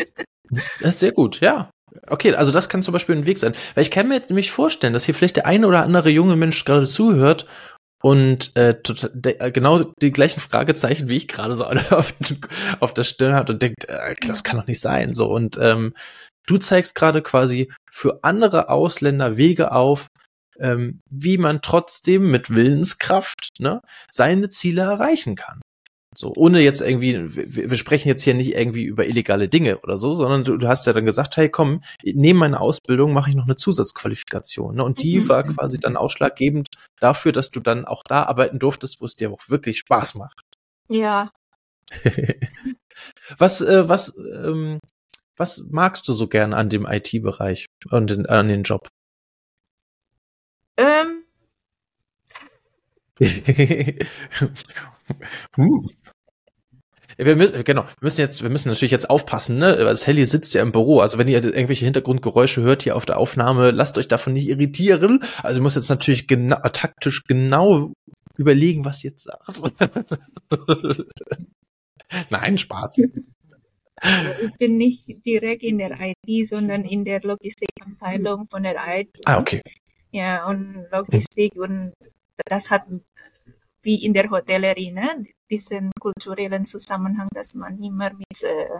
das 0.79 0.89
ist 0.93 0.99
sehr 0.99 1.11
gut, 1.11 1.41
ja. 1.41 1.69
Okay, 2.07 2.33
also 2.33 2.53
das 2.53 2.69
kann 2.69 2.81
zum 2.81 2.93
Beispiel 2.93 3.15
ein 3.15 3.25
Weg 3.25 3.39
sein. 3.39 3.53
Weil 3.75 3.81
ich 3.81 3.91
kann 3.91 4.07
mir 4.07 4.21
nämlich 4.29 4.51
vorstellen, 4.51 4.93
dass 4.93 5.03
hier 5.03 5.15
vielleicht 5.15 5.35
der 5.35 5.47
eine 5.47 5.67
oder 5.67 5.83
andere 5.83 6.09
junge 6.09 6.37
Mensch 6.37 6.63
gerade 6.63 6.87
zuhört 6.87 7.45
und 8.01 8.55
äh, 8.55 8.81
total, 8.81 9.11
de, 9.13 9.51
genau 9.51 9.83
die 10.01 10.11
gleichen 10.11 10.39
Fragezeichen, 10.39 11.07
wie 11.07 11.17
ich 11.17 11.27
gerade 11.27 11.53
so 11.53 11.65
alle 11.65 11.91
auf, 11.97 12.13
auf 12.79 12.93
der 12.93 13.03
Stirn 13.03 13.35
hat 13.35 13.49
und 13.49 13.61
denkt, 13.61 13.85
äh, 13.85 14.15
das 14.27 14.43
kann 14.43 14.57
doch 14.57 14.67
nicht 14.67 14.81
sein. 14.81 15.13
So 15.13 15.31
und 15.31 15.57
ähm, 15.61 15.93
du 16.47 16.57
zeigst 16.57 16.95
gerade 16.95 17.21
quasi 17.21 17.71
für 17.89 18.23
andere 18.23 18.69
Ausländer 18.69 19.37
Wege 19.37 19.71
auf, 19.71 20.07
ähm, 20.59 21.01
wie 21.09 21.37
man 21.37 21.61
trotzdem 21.61 22.29
mit 22.29 22.49
Willenskraft 22.49 23.49
ne, 23.59 23.81
seine 24.09 24.49
Ziele 24.49 24.81
erreichen 24.81 25.35
kann. 25.35 25.60
So, 26.13 26.33
ohne 26.35 26.61
jetzt 26.61 26.81
irgendwie, 26.81 27.35
wir, 27.35 27.69
wir, 27.69 27.77
sprechen 27.77 28.09
jetzt 28.09 28.21
hier 28.21 28.33
nicht 28.33 28.53
irgendwie 28.53 28.83
über 28.83 29.07
illegale 29.07 29.47
Dinge 29.47 29.79
oder 29.79 29.97
so, 29.97 30.13
sondern 30.13 30.43
du, 30.43 30.57
du 30.57 30.67
hast 30.67 30.85
ja 30.85 30.91
dann 30.91 31.05
gesagt, 31.05 31.37
hey 31.37 31.47
komm, 31.47 31.83
neben 32.03 32.37
meiner 32.37 32.59
Ausbildung 32.59 33.13
mache 33.13 33.29
ich 33.29 33.35
noch 33.37 33.45
eine 33.45 33.55
Zusatzqualifikation. 33.55 34.75
Ne? 34.75 34.83
Und 34.83 35.01
die 35.01 35.19
mhm. 35.19 35.29
war 35.29 35.43
quasi 35.43 35.79
dann 35.79 35.95
ausschlaggebend 35.95 36.67
dafür, 36.99 37.31
dass 37.31 37.49
du 37.49 37.61
dann 37.61 37.85
auch 37.85 38.03
da 38.03 38.23
arbeiten 38.23 38.59
durftest, 38.59 38.99
wo 38.99 39.05
es 39.05 39.15
dir 39.15 39.31
auch 39.31 39.47
wirklich 39.47 39.79
Spaß 39.79 40.15
macht. 40.15 40.41
Ja. 40.89 41.31
was, 43.37 43.61
äh, 43.61 43.87
was, 43.87 44.17
ähm, 44.17 44.79
was 45.37 45.63
magst 45.69 46.09
du 46.09 46.13
so 46.13 46.27
gern 46.27 46.53
an 46.53 46.67
dem 46.67 46.85
IT-Bereich 46.85 47.67
und 47.89 48.09
den, 48.09 48.25
an 48.25 48.49
den 48.49 48.63
Job? 48.63 48.89
Ähm. 50.75 51.23
uh. 55.57 55.87
Wir 57.23 57.35
müssen, 57.35 57.63
genau, 57.63 57.83
wir 57.83 58.01
müssen 58.01 58.21
jetzt, 58.21 58.41
wir 58.41 58.49
müssen 58.49 58.69
natürlich 58.69 58.91
jetzt 58.91 59.09
aufpassen, 59.09 59.59
ne? 59.59 59.77
Weil 59.79 59.95
Sally 59.95 60.25
sitzt 60.25 60.55
ja 60.55 60.63
im 60.63 60.71
Büro. 60.71 61.01
Also 61.01 61.19
wenn 61.19 61.27
ihr 61.27 61.43
irgendwelche 61.43 61.85
Hintergrundgeräusche 61.85 62.61
hört 62.61 62.81
hier 62.81 62.95
auf 62.95 63.05
der 63.05 63.17
Aufnahme, 63.17 63.69
lasst 63.69 63.97
euch 63.99 64.07
davon 64.07 64.33
nicht 64.33 64.47
irritieren. 64.47 65.23
Also 65.43 65.59
ihr 65.59 65.63
müsst 65.63 65.75
jetzt 65.75 65.89
natürlich 65.89 66.27
genau, 66.27 66.57
taktisch 66.73 67.23
genau 67.25 67.93
überlegen, 68.37 68.85
was 68.85 69.03
ihr 69.03 69.11
jetzt 69.11 69.25
sagt. 69.25 69.61
Nein, 72.29 72.57
Spaß. 72.57 73.03
Also 73.97 74.29
ich 74.41 74.53
bin 74.57 74.77
nicht 74.77 75.23
direkt 75.25 75.61
in 75.61 75.77
der 75.77 75.95
IT, 75.99 76.49
sondern 76.49 76.83
in 76.85 77.05
der 77.05 77.21
Logistikabteilung 77.21 78.47
von 78.49 78.63
der 78.63 78.75
IT. 78.87 79.11
Ah, 79.25 79.39
okay. 79.39 79.61
Ja, 80.11 80.47
und 80.47 80.87
Logistik 80.91 81.55
und 81.55 81.93
das 82.45 82.71
hat 82.71 82.83
wie 83.83 84.03
in 84.03 84.13
der 84.13 84.29
Hotellerie, 84.29 84.91
ne? 84.91 85.25
Diesen 85.51 85.91
kulturellen 85.99 86.65
Zusammenhang, 86.65 87.27
dass 87.33 87.55
man 87.55 87.81
immer 87.83 88.11
mit 88.13 88.43
äh, 88.43 88.79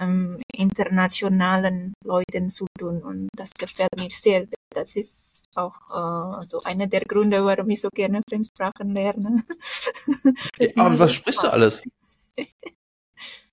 ähm, 0.00 0.40
internationalen 0.54 1.92
Leuten 2.04 2.48
zu 2.48 2.66
tun 2.78 3.02
und 3.02 3.28
das 3.36 3.50
gefällt 3.58 3.90
mir 3.98 4.10
sehr. 4.10 4.46
Das 4.70 4.94
ist 4.94 5.44
auch 5.54 5.74
äh, 5.90 6.44
so 6.44 6.60
einer 6.62 6.86
der 6.86 7.00
Gründe, 7.00 7.44
warum 7.44 7.70
ich 7.70 7.80
so 7.80 7.88
gerne 7.90 8.20
Fremdsprachen 8.28 8.94
lerne. 8.94 9.44
Aber 10.76 10.98
was 10.98 11.14
sprichst 11.14 11.42
du 11.42 11.52
alles? 11.52 11.82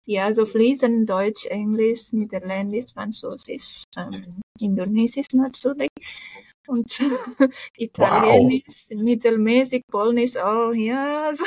Ja, 0.06 0.34
so 0.34 0.46
fließend 0.46 1.10
Deutsch, 1.10 1.46
Englisch, 1.46 2.12
Niederländisch, 2.12 2.88
Französisch, 2.94 3.84
ähm, 3.96 4.42
Indonesisch 4.60 5.28
natürlich 5.32 5.92
und 6.68 7.00
Italienisch, 7.78 8.90
wow. 8.92 9.02
mittelmäßig, 9.02 9.86
Polnisch 9.88 10.38
auch, 10.38 10.74
ja, 10.74 11.32
so. 11.34 11.46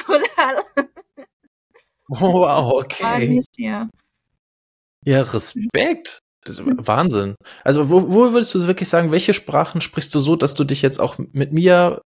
Oh, 2.09 2.33
wow, 2.33 2.73
okay. 2.83 2.95
Spanisch, 2.95 3.45
ja. 3.59 3.89
Ja, 5.05 5.23
Respekt. 5.23 6.21
Wahnsinn. 6.49 7.35
Also 7.65 7.91
wo, 7.91 8.09
wo 8.09 8.33
würdest 8.33 8.55
du 8.55 8.67
wirklich 8.67 8.89
sagen, 8.89 9.11
welche 9.11 9.35
Sprachen 9.35 9.81
sprichst 9.81 10.15
du 10.15 10.21
so, 10.21 10.37
dass 10.37 10.55
du 10.55 10.65
dich 10.65 10.83
jetzt 10.83 11.01
auch 11.01 11.19
mit 11.19 11.53
mir 11.53 12.03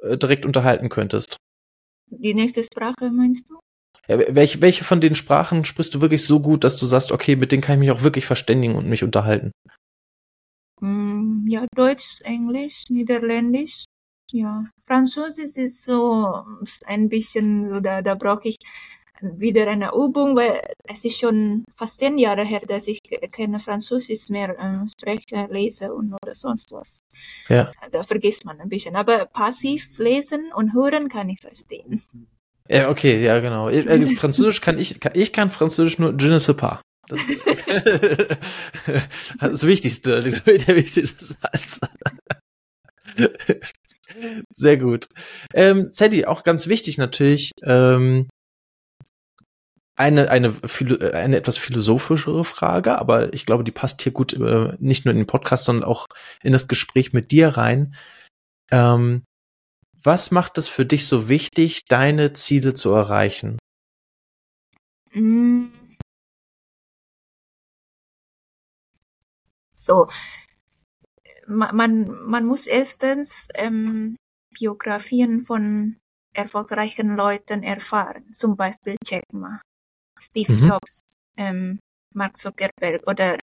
äh, 0.00 0.16
direkt 0.16 0.46
unterhalten 0.46 0.88
könntest? 0.88 1.36
Die 2.06 2.34
nächste 2.34 2.64
Sprache 2.64 3.10
meinst 3.10 3.50
du? 3.50 3.58
Ja, 4.08 4.18
welche, 4.34 4.60
welche 4.60 4.84
von 4.84 5.00
den 5.00 5.14
Sprachen 5.14 5.64
sprichst 5.64 5.94
du 5.94 6.00
wirklich 6.00 6.24
so 6.24 6.40
gut, 6.40 6.64
dass 6.64 6.76
du 6.76 6.86
sagst, 6.86 7.12
okay, 7.12 7.36
mit 7.36 7.52
denen 7.52 7.62
kann 7.62 7.74
ich 7.76 7.80
mich 7.80 7.90
auch 7.90 8.02
wirklich 8.02 8.26
verständigen 8.26 8.74
und 8.74 8.86
mich 8.86 9.02
unterhalten? 9.02 9.52
Mm, 10.80 11.46
ja, 11.48 11.66
Deutsch, 11.74 12.20
Englisch, 12.22 12.84
Niederländisch. 12.90 13.84
Ja, 14.32 14.64
Französisch 14.86 15.56
ist 15.56 15.84
so 15.84 16.44
ein 16.86 17.08
bisschen, 17.08 17.68
so 17.68 17.80
da, 17.80 18.02
da 18.02 18.14
brauche 18.14 18.48
ich 18.48 18.56
wieder 19.20 19.66
eine 19.68 19.92
Übung, 19.92 20.36
weil 20.36 20.60
es 20.84 21.04
ist 21.04 21.18
schon 21.18 21.64
fast 21.70 21.98
zehn 21.98 22.18
Jahre 22.18 22.44
her, 22.44 22.62
dass 22.66 22.88
ich 22.88 22.98
keine 23.30 23.58
Französisch 23.58 24.28
mehr 24.28 24.58
äh, 24.58 24.72
spreche, 25.00 25.48
lese 25.50 25.94
und 25.94 26.12
oder 26.12 26.34
sonst 26.34 26.72
was. 26.72 26.98
Ja. 27.48 27.72
Da 27.90 28.02
vergisst 28.02 28.44
man 28.44 28.60
ein 28.60 28.68
bisschen. 28.68 28.96
Aber 28.96 29.26
passiv 29.26 29.98
lesen 29.98 30.52
und 30.54 30.74
hören 30.74 31.08
kann 31.08 31.28
ich 31.28 31.40
verstehen. 31.40 32.02
Ja, 32.68 32.88
okay, 32.90 33.22
ja, 33.22 33.40
genau. 33.40 33.68
Äh, 33.68 34.16
Französisch 34.16 34.60
kann 34.60 34.78
ich, 34.78 34.98
kann, 35.00 35.12
ich 35.14 35.32
kann 35.32 35.50
Französisch 35.50 35.98
nur 35.98 36.14
je 36.18 36.28
ne 36.28 36.40
sais 36.40 36.56
pas. 36.56 36.80
Das, 37.08 37.20
das 39.40 39.66
Wichtigste, 39.66 40.22
der 40.46 40.76
wichtigste 40.76 41.24
Satz. 41.24 41.80
Sehr 44.52 44.76
gut. 44.76 45.08
Ähm, 45.52 45.88
Sadie, 45.88 46.26
auch 46.26 46.44
ganz 46.44 46.66
wichtig 46.66 46.98
natürlich, 46.98 47.52
ähm, 47.62 48.28
eine, 49.96 50.28
eine, 50.30 50.54
eine 51.12 51.36
etwas 51.36 51.56
philosophischere 51.56 52.44
Frage, 52.44 52.98
aber 52.98 53.32
ich 53.32 53.46
glaube, 53.46 53.62
die 53.64 53.70
passt 53.70 54.02
hier 54.02 54.12
gut 54.12 54.32
äh, 54.32 54.74
nicht 54.78 55.04
nur 55.04 55.12
in 55.12 55.18
den 55.18 55.26
Podcast, 55.26 55.64
sondern 55.64 55.88
auch 55.88 56.06
in 56.42 56.52
das 56.52 56.66
Gespräch 56.66 57.12
mit 57.12 57.30
dir 57.30 57.50
rein. 57.50 57.94
Ähm, 58.72 59.22
was 60.02 60.30
macht 60.30 60.58
es 60.58 60.68
für 60.68 60.84
dich 60.84 61.06
so 61.06 61.28
wichtig, 61.28 61.84
deine 61.88 62.32
Ziele 62.32 62.74
zu 62.74 62.90
erreichen? 62.92 63.58
Mm. 65.12 65.66
So, 69.74 70.08
man, 71.46 72.06
man 72.26 72.46
muss 72.46 72.66
erstens 72.66 73.48
ähm, 73.54 74.16
Biografien 74.50 75.42
von 75.42 75.96
erfolgreichen 76.34 77.16
Leuten 77.16 77.62
erfahren, 77.62 78.32
zum 78.32 78.56
Beispiel 78.56 78.96
Jack 79.04 79.24
Ma. 79.32 79.60
Steve 80.20 80.52
mhm. 80.52 80.58
Jobs, 80.58 81.00
ähm, 81.36 81.78
Mark 82.14 82.36
Zuckerberg 82.36 83.06
oder 83.06 83.38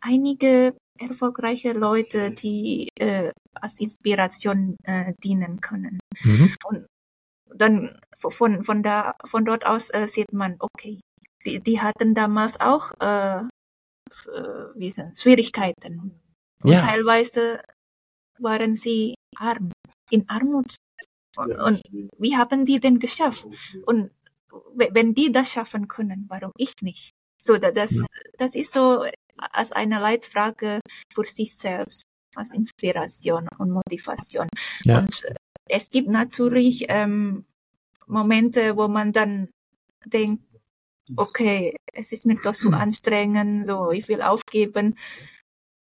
einige 0.00 0.76
erfolgreiche 0.98 1.72
Leute, 1.72 2.30
die 2.30 2.88
äh, 2.98 3.30
als 3.54 3.80
Inspiration 3.80 4.76
äh, 4.84 5.12
dienen 5.22 5.60
können. 5.60 5.98
Mhm. 6.22 6.54
Und 6.64 6.86
dann 7.54 7.98
von, 8.16 8.64
von, 8.64 8.82
da, 8.82 9.14
von 9.24 9.44
dort 9.44 9.66
aus 9.66 9.90
äh, 9.90 10.06
sieht 10.08 10.32
man, 10.32 10.56
okay, 10.60 11.00
die, 11.44 11.60
die 11.60 11.80
hatten 11.80 12.14
damals 12.14 12.60
auch 12.60 12.92
äh, 13.00 13.42
Schwierigkeiten. 15.14 16.00
Und 16.62 16.70
ja. 16.70 16.80
teilweise 16.80 17.62
waren 18.38 18.74
sie 18.74 19.14
arm, 19.36 19.70
in 20.10 20.28
Armut. 20.28 20.74
Und, 21.36 21.56
und 21.58 21.82
wie 22.18 22.36
haben 22.36 22.64
die 22.64 22.80
denn 22.80 22.98
geschafft? 22.98 23.46
Und 23.86 24.10
wenn 24.74 25.14
die 25.14 25.32
das 25.32 25.50
schaffen 25.50 25.88
können, 25.88 26.26
warum 26.28 26.52
ich 26.56 26.72
nicht? 26.80 27.10
So, 27.42 27.58
das, 27.58 27.94
ja. 27.94 28.04
das 28.38 28.54
ist 28.54 28.72
so 28.72 29.04
als 29.36 29.72
eine 29.72 30.00
Leitfrage 30.00 30.80
für 31.12 31.26
sich 31.26 31.56
selbst, 31.56 32.02
als 32.36 32.54
Inspiration 32.54 33.48
und 33.58 33.70
Motivation. 33.70 34.48
Ja. 34.84 34.98
Und 34.98 35.22
es 35.66 35.88
gibt 35.90 36.08
natürlich 36.08 36.86
ähm, 36.88 37.44
Momente, 38.06 38.76
wo 38.76 38.88
man 38.88 39.12
dann 39.12 39.48
denkt, 40.04 40.42
okay, 41.16 41.76
es 41.92 42.12
ist 42.12 42.26
mir 42.26 42.36
doch 42.36 42.54
zu 42.54 42.68
hm. 42.68 42.74
anstrengend, 42.74 43.66
so, 43.66 43.90
ich 43.90 44.08
will 44.08 44.22
aufgeben. 44.22 44.98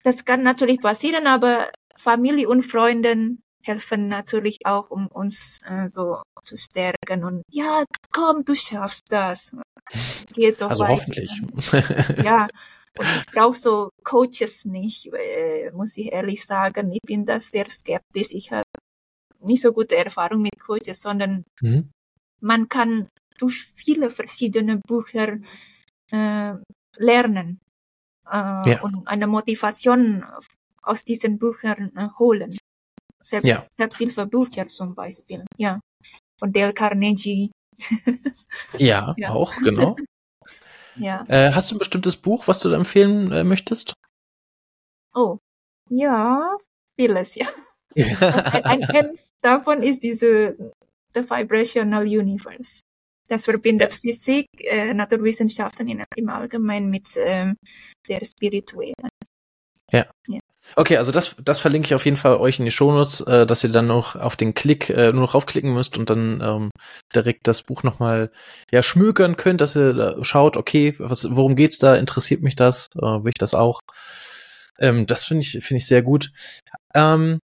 Das 0.02 0.24
kann 0.24 0.42
natürlich 0.42 0.80
passieren, 0.80 1.26
aber 1.26 1.70
Familie 1.96 2.48
und 2.48 2.62
Freunden 2.62 3.42
helfen 3.62 4.08
natürlich 4.08 4.58
auch, 4.66 4.90
um 4.90 5.06
uns 5.06 5.58
äh, 5.66 5.88
so 5.88 6.22
zu 6.42 6.56
stärken 6.56 7.24
und 7.24 7.42
ja, 7.50 7.84
komm, 8.12 8.44
du 8.44 8.54
schaffst 8.54 9.04
das. 9.08 9.56
Geht 10.32 10.60
doch 10.60 10.70
also 10.70 10.84
weiter. 10.84 10.92
hoffentlich. 10.92 11.30
ja, 12.24 12.48
und 12.98 13.06
ich 13.16 13.26
brauche 13.32 13.56
so 13.56 13.90
Coaches 14.02 14.64
nicht, 14.66 15.10
äh, 15.12 15.70
muss 15.72 15.96
ich 15.96 16.12
ehrlich 16.12 16.44
sagen. 16.44 16.92
Ich 16.92 17.00
bin 17.02 17.26
da 17.26 17.40
sehr 17.40 17.68
skeptisch. 17.68 18.32
Ich 18.32 18.52
habe 18.52 18.64
nicht 19.40 19.62
so 19.62 19.72
gute 19.72 19.96
Erfahrung 19.96 20.42
mit 20.42 20.58
Coaches, 20.60 21.00
sondern 21.00 21.44
mhm. 21.60 21.90
man 22.40 22.68
kann 22.68 23.08
durch 23.38 23.72
viele 23.74 24.10
verschiedene 24.10 24.80
Bücher 24.86 25.38
äh, 26.10 26.54
lernen 26.96 27.60
äh, 28.30 28.70
ja. 28.70 28.82
und 28.82 29.06
eine 29.06 29.26
Motivation 29.26 30.24
aus 30.82 31.04
diesen 31.04 31.38
Büchern 31.38 31.90
äh, 31.96 32.08
holen. 32.18 32.56
Selbst, 33.22 33.48
ja. 33.48 33.62
Selbsthilfebücher 33.74 34.68
zum 34.68 34.94
Beispiel, 34.94 35.44
ja. 35.56 35.80
Von 36.38 36.52
Dale 36.52 36.74
Carnegie. 36.74 37.50
ja, 38.78 39.14
ja, 39.16 39.30
auch, 39.30 39.54
genau. 39.56 39.96
ja. 40.96 41.24
Äh, 41.28 41.52
hast 41.52 41.70
du 41.70 41.76
ein 41.76 41.78
bestimmtes 41.78 42.16
Buch, 42.16 42.46
was 42.46 42.60
du 42.60 42.68
da 42.68 42.76
empfehlen 42.76 43.32
äh, 43.32 43.44
möchtest? 43.44 43.94
Oh, 45.14 45.38
ja, 45.88 46.56
vieles, 46.98 47.34
ja. 47.34 47.48
ein, 47.96 48.84
eins 48.84 49.30
davon 49.40 49.82
ist 49.82 50.02
diese 50.02 50.56
The 51.14 51.22
Vibrational 51.22 52.04
Universe. 52.04 52.82
Das 53.28 53.44
verbindet. 53.44 53.94
Physik, 53.94 54.48
äh, 54.58 54.92
Naturwissenschaften 54.92 55.88
in, 55.88 56.04
im 56.16 56.28
Allgemeinen 56.28 56.90
mit 56.90 57.08
ähm, 57.16 57.56
der 58.08 58.24
spirituellen. 58.24 58.94
Ja. 59.90 60.06
ja. 60.28 60.40
Okay, 60.76 60.96
also 60.96 61.12
das, 61.12 61.36
das 61.44 61.60
verlinke 61.60 61.86
ich 61.86 61.94
auf 61.94 62.04
jeden 62.04 62.16
Fall 62.16 62.36
euch 62.36 62.58
in 62.58 62.64
die 62.64 62.70
Shownotes, 62.70 63.20
äh, 63.20 63.46
dass 63.46 63.62
ihr 63.64 63.70
dann 63.70 63.86
noch 63.86 64.16
auf 64.16 64.34
den 64.34 64.54
Klick 64.54 64.88
äh, 64.90 65.12
nur 65.12 65.22
noch 65.22 65.34
raufklicken 65.34 65.72
müsst 65.72 65.98
und 65.98 66.08
dann 66.08 66.40
ähm, 66.42 66.70
direkt 67.14 67.46
das 67.46 67.62
Buch 67.62 67.82
nochmal 67.82 68.30
ja, 68.70 68.82
schmökern 68.82 69.36
könnt, 69.36 69.60
dass 69.60 69.76
ihr 69.76 69.92
da 69.92 70.24
schaut, 70.24 70.56
okay, 70.56 70.94
was, 70.98 71.28
worum 71.30 71.54
geht's 71.54 71.78
da, 71.78 71.96
interessiert 71.96 72.42
mich 72.42 72.56
das, 72.56 72.88
äh, 72.96 73.02
will 73.02 73.28
ich 73.28 73.38
das 73.38 73.54
auch. 73.54 73.80
Ähm, 74.78 75.06
das 75.06 75.24
finde 75.24 75.42
ich, 75.42 75.50
finde 75.64 75.76
ich 75.76 75.86
sehr 75.86 76.02
gut. 76.02 76.32
Ähm, 76.94 77.40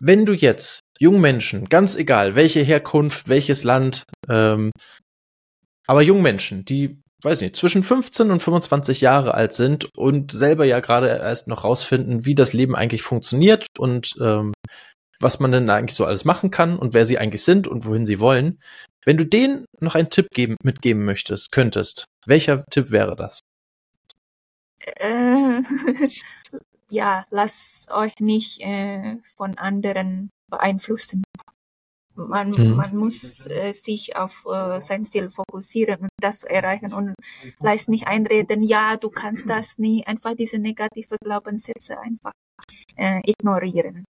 wenn 0.00 0.26
du 0.26 0.32
jetzt 0.32 0.81
jungen 0.98 1.20
Menschen, 1.20 1.68
ganz 1.68 1.96
egal, 1.96 2.34
welche 2.34 2.60
Herkunft, 2.60 3.28
welches 3.28 3.64
Land, 3.64 4.04
ähm, 4.28 4.70
aber 5.86 6.02
jungen 6.02 6.22
Menschen, 6.22 6.64
die 6.64 7.02
weiß 7.22 7.40
nicht, 7.40 7.56
zwischen 7.56 7.82
15 7.82 8.30
und 8.30 8.42
25 8.42 9.00
Jahre 9.00 9.34
alt 9.34 9.52
sind 9.52 9.88
und 9.96 10.32
selber 10.32 10.64
ja 10.64 10.80
gerade 10.80 11.06
erst 11.08 11.48
noch 11.48 11.64
rausfinden, 11.64 12.24
wie 12.24 12.34
das 12.34 12.52
Leben 12.52 12.74
eigentlich 12.74 13.02
funktioniert 13.02 13.66
und 13.78 14.16
ähm, 14.20 14.52
was 15.20 15.38
man 15.38 15.52
denn 15.52 15.70
eigentlich 15.70 15.94
so 15.94 16.04
alles 16.04 16.24
machen 16.24 16.50
kann 16.50 16.76
und 16.76 16.94
wer 16.94 17.06
sie 17.06 17.18
eigentlich 17.18 17.44
sind 17.44 17.68
und 17.68 17.86
wohin 17.86 18.06
sie 18.06 18.18
wollen. 18.18 18.60
Wenn 19.04 19.16
du 19.16 19.24
denen 19.24 19.66
noch 19.80 19.94
einen 19.94 20.10
Tipp 20.10 20.28
geben, 20.32 20.56
mitgeben 20.62 21.04
möchtest, 21.04 21.52
könntest, 21.52 22.06
welcher 22.26 22.64
Tipp 22.70 22.90
wäre 22.90 23.14
das? 23.14 23.38
Äh, 24.80 25.62
ja, 26.90 27.24
lasst 27.30 27.90
euch 27.92 28.14
nicht 28.18 28.60
äh, 28.62 29.18
von 29.36 29.56
anderen 29.58 30.30
beeinflussen. 30.52 31.24
Man, 32.14 32.50
mhm. 32.50 32.76
man 32.76 32.94
muss 32.94 33.46
äh, 33.46 33.72
sich 33.72 34.16
auf 34.16 34.44
äh, 34.46 34.82
sein 34.82 35.02
Ziel 35.04 35.30
fokussieren 35.30 36.02
und 36.02 36.10
das 36.20 36.42
erreichen 36.42 36.92
und 36.92 37.14
leicht 37.58 37.88
nicht 37.88 38.06
einreden, 38.06 38.62
ja, 38.62 38.98
du 38.98 39.08
kannst 39.08 39.48
das 39.48 39.78
nie, 39.78 40.06
einfach 40.06 40.34
diese 40.34 40.58
negative 40.58 41.16
Glaubenssätze 41.24 41.98
einfach 41.98 42.32
äh, 42.96 43.20
ignorieren. 43.24 44.04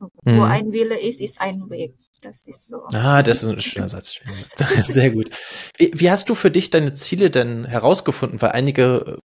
Mhm. 0.00 0.08
Wo 0.38 0.42
ein 0.44 0.72
Wille 0.72 0.98
ist, 0.98 1.20
ist 1.20 1.38
ein 1.38 1.68
Weg. 1.68 1.94
Das 2.22 2.46
ist 2.46 2.68
so. 2.68 2.84
Ah, 2.92 3.22
das 3.22 3.42
ist 3.42 3.50
ein 3.50 3.60
schöner 3.60 3.88
Satz. 3.88 4.18
Sehr 4.84 5.10
gut. 5.10 5.30
Wie, 5.76 5.90
wie 5.94 6.10
hast 6.10 6.30
du 6.30 6.34
für 6.34 6.50
dich 6.50 6.70
deine 6.70 6.94
Ziele 6.94 7.30
denn 7.30 7.66
herausgefunden? 7.66 8.40
Weil 8.40 8.52
einige 8.52 9.18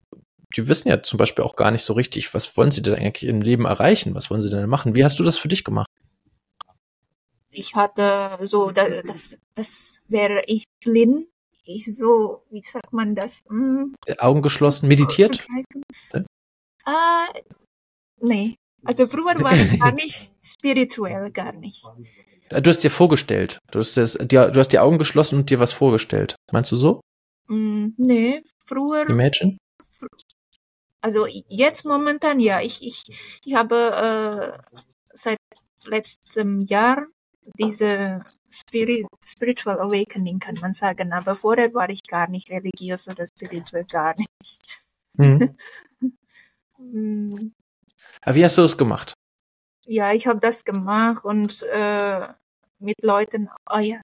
die 0.57 0.67
wissen 0.67 0.89
ja 0.89 1.03
zum 1.03 1.19
Beispiel 1.19 1.45
auch 1.45 1.57
gar 1.57 1.71
nicht 1.71 1.83
so 1.83 1.93
richtig, 1.93 2.33
was 2.33 2.57
wollen 2.57 2.71
sie 2.71 2.81
denn 2.81 2.95
eigentlich 2.95 3.29
im 3.29 3.43
Leben 3.43 3.67
erreichen? 3.67 4.15
Was 4.15 4.31
wollen 4.31 4.41
sie 4.41 4.51
denn 4.51 4.69
machen? 4.69 4.95
Wie 4.95 5.05
hast 5.05 5.19
du 5.19 5.25
das 5.25 5.37
für 5.37 5.49
dich 5.49 5.63
gemacht? 5.63 5.89
Ich 7.59 7.75
hatte 7.75 8.39
so, 8.47 8.71
das, 8.71 9.39
das 9.55 10.01
wäre 10.09 10.43
ich 10.47 10.65
blind 10.81 11.27
ich 11.69 11.95
so, 11.95 12.45
wie 12.51 12.63
sagt 12.63 12.93
man 12.93 13.15
das? 13.15 13.45
Hm, 13.49 13.95
Augen 14.19 14.43
geschlossen, 14.43 14.89
meditiert? 14.89 15.47
Äh, 16.13 16.23
nee. 18.21 18.55
Also 18.85 19.07
früher 19.07 19.39
war 19.43 19.55
ich 19.55 19.79
gar 19.79 19.93
nicht 19.93 20.33
spirituell, 20.43 21.31
gar 21.31 21.53
nicht. 21.53 21.85
Du 22.49 22.71
hast 22.71 22.83
dir 22.83 22.91
vorgestellt. 22.91 23.59
Du 23.71 23.81
hast, 23.81 23.99
das, 23.99 24.15
dir, 24.15 24.51
du 24.51 24.59
hast 24.59 24.73
die 24.73 24.79
Augen 24.79 24.97
geschlossen 24.97 25.41
und 25.41 25.51
dir 25.51 25.61
was 25.61 25.73
vorgestellt. 25.73 26.37
Meinst 26.51 26.73
du 26.73 26.77
so? 26.77 27.01
Mm, 27.49 27.89
nee, 27.99 28.43
früher, 28.65 29.09
Imagine? 29.09 29.59
also 31.03 31.27
jetzt 31.27 31.85
momentan 31.85 32.41
ja. 32.41 32.63
Ich, 32.63 32.83
ich, 32.83 33.03
ich 33.45 33.55
habe 33.55 34.57
äh, 34.57 34.79
seit 35.13 35.39
letztem 35.85 36.63
Jahr 36.63 37.07
diese 37.59 38.25
Spirit, 38.51 39.07
Spiritual 39.25 39.81
Awakening, 39.81 40.39
kann 40.39 40.57
man 40.61 40.73
sagen. 40.75 41.13
Aber 41.13 41.35
vorher 41.35 41.73
war 41.75 41.89
ich 41.91 42.03
gar 42.03 42.29
nicht 42.29 42.51
religiös 42.51 43.09
oder 43.09 43.27
spirituell, 43.27 43.85
gar 43.85 44.15
nicht. 44.17 44.85
Mhm. 45.17 45.57
Wie 48.27 48.45
hast 48.45 48.59
du 48.59 48.63
das 48.63 48.77
gemacht? 48.79 49.15
Ja, 49.87 50.13
ich 50.13 50.27
habe 50.27 50.39
das 50.41 50.65
gemacht 50.65 51.25
und 51.25 51.63
äh, 51.63 52.29
mit 52.79 53.03
Leuten, 53.03 53.49
oh 53.71 53.79
ja, 53.79 54.01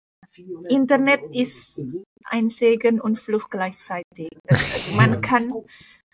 Internet 0.68 1.20
ist 1.32 1.80
ein 2.24 2.48
Segen 2.48 3.00
und 3.00 3.18
Fluch 3.18 3.50
gleichzeitig. 3.50 4.28
Das- 4.46 4.90
Man 4.96 5.20
kann 5.20 5.52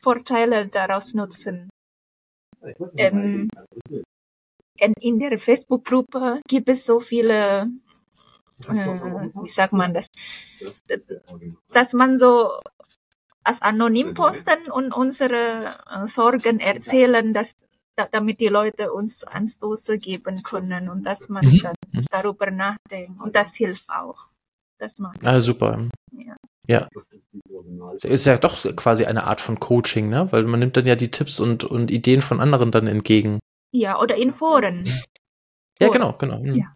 Vorteile 0.02 0.66
daraus 0.66 1.14
nutzen. 1.14 1.70
Ähm, 2.96 3.48
in, 4.80 5.18
der 5.18 5.38
Facebook-Gruppe 5.38 6.40
gibt 6.48 6.68
es 6.68 6.84
so 6.84 7.00
viele, 7.00 7.68
äh, 8.68 8.72
wie 9.42 9.48
sagt 9.48 9.72
man 9.72 9.94
das, 9.94 10.06
dass 11.72 11.92
man 11.92 12.16
so 12.16 12.50
als 13.44 13.62
anonym 13.62 14.14
posten 14.14 14.70
und 14.70 14.94
unsere 14.94 15.76
äh, 15.90 16.06
Sorgen 16.06 16.60
erzählen, 16.60 17.32
dass, 17.32 17.52
da, 17.96 18.06
damit 18.10 18.40
die 18.40 18.48
Leute 18.48 18.92
uns 18.92 19.24
Anstoße 19.24 19.98
geben 19.98 20.42
können 20.42 20.88
und 20.88 21.04
dass 21.04 21.28
man 21.28 21.46
Mhm. 21.46 21.60
dann 21.62 21.74
Mhm. 21.92 22.04
darüber 22.10 22.50
nachdenkt. 22.50 23.20
Und 23.20 23.34
das 23.36 23.54
hilft 23.54 23.88
auch. 23.88 24.26
Das 24.78 24.98
macht 24.98 25.18
Ah, 25.26 25.40
super. 25.40 25.88
Ja. 26.12 26.36
Ja. 26.66 26.88
Ist 28.02 28.26
ja 28.26 28.38
doch 28.38 28.62
quasi 28.76 29.04
eine 29.04 29.24
Art 29.24 29.40
von 29.40 29.58
Coaching, 29.58 30.08
ne? 30.08 30.28
Weil 30.30 30.44
man 30.44 30.60
nimmt 30.60 30.76
dann 30.76 30.86
ja 30.86 30.94
die 30.96 31.10
Tipps 31.10 31.40
und, 31.40 31.64
und 31.64 31.90
Ideen 31.90 32.22
von 32.22 32.40
anderen 32.40 32.70
dann 32.70 32.86
entgegen. 32.86 33.40
Ja, 33.72 33.98
oder 34.00 34.16
in 34.16 34.32
Foren. 34.34 34.84
Ja, 35.78 35.86
Foren. 35.86 35.92
genau, 35.92 36.12
genau. 36.18 36.38
Mhm. 36.40 36.54
Ja. 36.54 36.66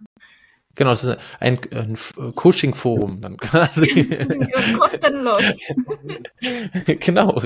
Genau, 0.76 0.90
das 0.90 1.04
ist 1.04 1.16
ein, 1.38 1.59
ein 1.72 1.92
F- 1.92 2.18
Coaching-Forum 2.35 3.20
dann 3.20 3.37
quasi. 3.38 4.09
Kostenlos. 4.76 5.42
genau. 7.00 7.42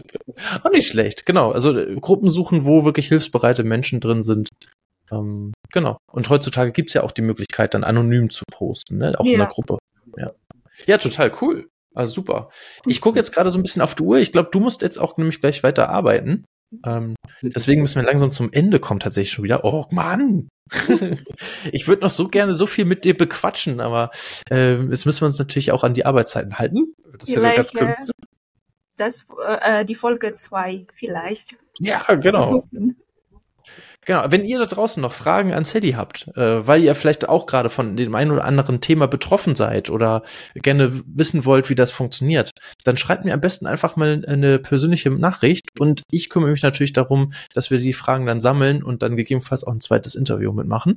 Auch 0.62 0.70
nicht 0.70 0.86
schlecht, 0.88 1.26
genau. 1.26 1.52
Also 1.52 1.76
äh, 1.78 1.96
Gruppen 2.00 2.30
suchen, 2.30 2.64
wo 2.64 2.84
wirklich 2.84 3.08
hilfsbereite 3.08 3.64
Menschen 3.64 4.00
drin 4.00 4.22
sind. 4.22 4.48
Ähm, 5.10 5.52
genau. 5.72 5.98
Und 6.10 6.28
heutzutage 6.30 6.72
gibt's 6.72 6.94
ja 6.94 7.02
auch 7.02 7.12
die 7.12 7.22
Möglichkeit, 7.22 7.74
dann 7.74 7.84
anonym 7.84 8.30
zu 8.30 8.44
posten, 8.50 8.96
ne? 8.98 9.18
Auch 9.18 9.24
in 9.24 9.32
Ja. 9.32 9.38
der 9.38 9.46
Gruppe. 9.48 9.78
Ja. 10.16 10.32
ja, 10.86 10.98
total 10.98 11.30
cool. 11.42 11.68
Also 11.94 12.14
super. 12.14 12.50
Ich 12.86 13.00
gucke 13.00 13.18
jetzt 13.18 13.32
gerade 13.32 13.50
so 13.50 13.58
ein 13.58 13.62
bisschen 13.62 13.82
auf 13.82 13.94
die 13.94 14.02
Uhr. 14.04 14.18
Ich 14.18 14.32
glaube, 14.32 14.50
du 14.52 14.60
musst 14.60 14.80
jetzt 14.82 14.98
auch 14.98 15.16
nämlich 15.18 15.40
gleich 15.40 15.62
weiter 15.62 15.88
arbeiten. 15.90 16.44
Ähm, 16.84 17.14
deswegen 17.42 17.82
müssen 17.82 18.00
wir 18.00 18.06
langsam 18.06 18.30
zum 18.30 18.52
Ende 18.52 18.78
kommen, 18.78 19.00
tatsächlich 19.00 19.32
schon 19.32 19.44
wieder. 19.44 19.64
Oh 19.64 19.86
Mann! 19.90 20.48
ich 21.72 21.88
würde 21.88 22.02
noch 22.02 22.10
so 22.10 22.28
gerne 22.28 22.54
so 22.54 22.66
viel 22.66 22.84
mit 22.84 23.04
dir 23.04 23.16
bequatschen, 23.16 23.80
aber 23.80 24.10
äh, 24.50 24.76
jetzt 24.82 25.06
müssen 25.06 25.22
wir 25.22 25.26
uns 25.26 25.38
natürlich 25.38 25.72
auch 25.72 25.82
an 25.82 25.94
die 25.94 26.04
Arbeitszeiten 26.04 26.58
halten. 26.58 26.94
Das 27.18 27.28
ist 27.28 27.34
ja 27.34 27.54
ganz 27.54 27.70
Vielleicht, 27.70 28.06
klar. 28.06 28.06
äh, 28.06 28.12
das, 28.96 29.26
äh, 29.60 29.84
die 29.84 29.94
Folge 29.94 30.32
2 30.32 30.86
vielleicht. 30.94 31.56
Ja, 31.80 32.02
genau. 32.16 32.68
Genau, 34.08 34.24
wenn 34.30 34.46
ihr 34.46 34.58
da 34.58 34.64
draußen 34.64 35.02
noch 35.02 35.12
Fragen 35.12 35.52
an 35.52 35.66
Sally 35.66 35.90
habt, 35.92 36.28
äh, 36.34 36.66
weil 36.66 36.82
ihr 36.82 36.94
vielleicht 36.94 37.28
auch 37.28 37.44
gerade 37.44 37.68
von 37.68 37.94
dem 37.94 38.14
einen 38.14 38.30
oder 38.30 38.46
anderen 38.46 38.80
Thema 38.80 39.06
betroffen 39.06 39.54
seid 39.54 39.90
oder 39.90 40.22
gerne 40.54 41.02
wissen 41.04 41.44
wollt, 41.44 41.68
wie 41.68 41.74
das 41.74 41.92
funktioniert, 41.92 42.52
dann 42.84 42.96
schreibt 42.96 43.26
mir 43.26 43.34
am 43.34 43.42
besten 43.42 43.66
einfach 43.66 43.96
mal 43.96 44.24
eine 44.26 44.60
persönliche 44.60 45.10
Nachricht 45.10 45.78
und 45.78 46.00
ich 46.10 46.30
kümmere 46.30 46.50
mich 46.52 46.62
natürlich 46.62 46.94
darum, 46.94 47.34
dass 47.52 47.70
wir 47.70 47.76
die 47.76 47.92
Fragen 47.92 48.24
dann 48.24 48.40
sammeln 48.40 48.82
und 48.82 49.02
dann 49.02 49.14
gegebenenfalls 49.14 49.62
auch 49.62 49.74
ein 49.74 49.82
zweites 49.82 50.14
Interview 50.14 50.54
mitmachen. 50.54 50.96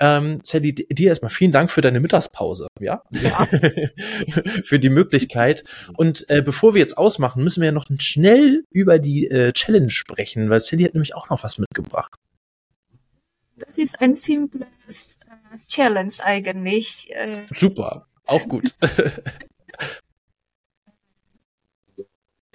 Ähm, 0.00 0.40
Sally, 0.42 0.74
di- 0.74 0.86
dir 0.90 1.08
erstmal 1.10 1.30
vielen 1.30 1.52
Dank 1.52 1.70
für 1.70 1.82
deine 1.82 2.00
Mittagspause, 2.00 2.68
ja? 2.80 3.02
Ja. 3.10 3.46
für 4.64 4.78
die 4.78 4.88
Möglichkeit. 4.88 5.64
Und 5.98 6.24
äh, 6.30 6.40
bevor 6.40 6.72
wir 6.72 6.80
jetzt 6.80 6.96
ausmachen, 6.96 7.44
müssen 7.44 7.60
wir 7.60 7.66
ja 7.66 7.72
noch 7.72 7.84
schnell 7.98 8.62
über 8.72 8.98
die 8.98 9.26
äh, 9.28 9.52
Challenge 9.52 9.90
sprechen, 9.90 10.48
weil 10.48 10.60
Sally 10.60 10.84
hat 10.84 10.94
nämlich 10.94 11.14
auch 11.14 11.28
noch 11.28 11.44
was 11.44 11.58
mitgebracht. 11.58 12.14
Das 13.58 13.78
ist 13.78 14.00
ein 14.00 14.14
simples 14.14 14.68
äh, 15.26 15.58
Challenge 15.68 16.12
eigentlich. 16.20 17.10
Äh, 17.10 17.46
Super, 17.50 18.06
auch 18.26 18.46
gut. 18.48 18.74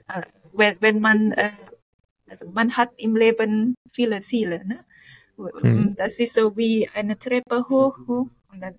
äh, 0.08 0.22
wenn, 0.54 0.78
wenn 0.82 1.00
man, 1.00 1.32
äh, 1.34 1.52
also 2.30 2.50
man 2.50 2.76
hat 2.78 2.92
im 2.98 3.16
Leben 3.16 3.76
viele 3.92 4.20
Ziele, 4.22 4.66
ne? 4.66 4.86
Mhm. 5.38 5.96
Das 5.98 6.20
ist 6.20 6.34
so 6.36 6.56
wie 6.56 6.88
eine 6.94 7.18
Treppe 7.18 7.68
hoch, 7.68 7.98
hoch 8.08 8.28
und 8.52 8.62
dann, 8.62 8.78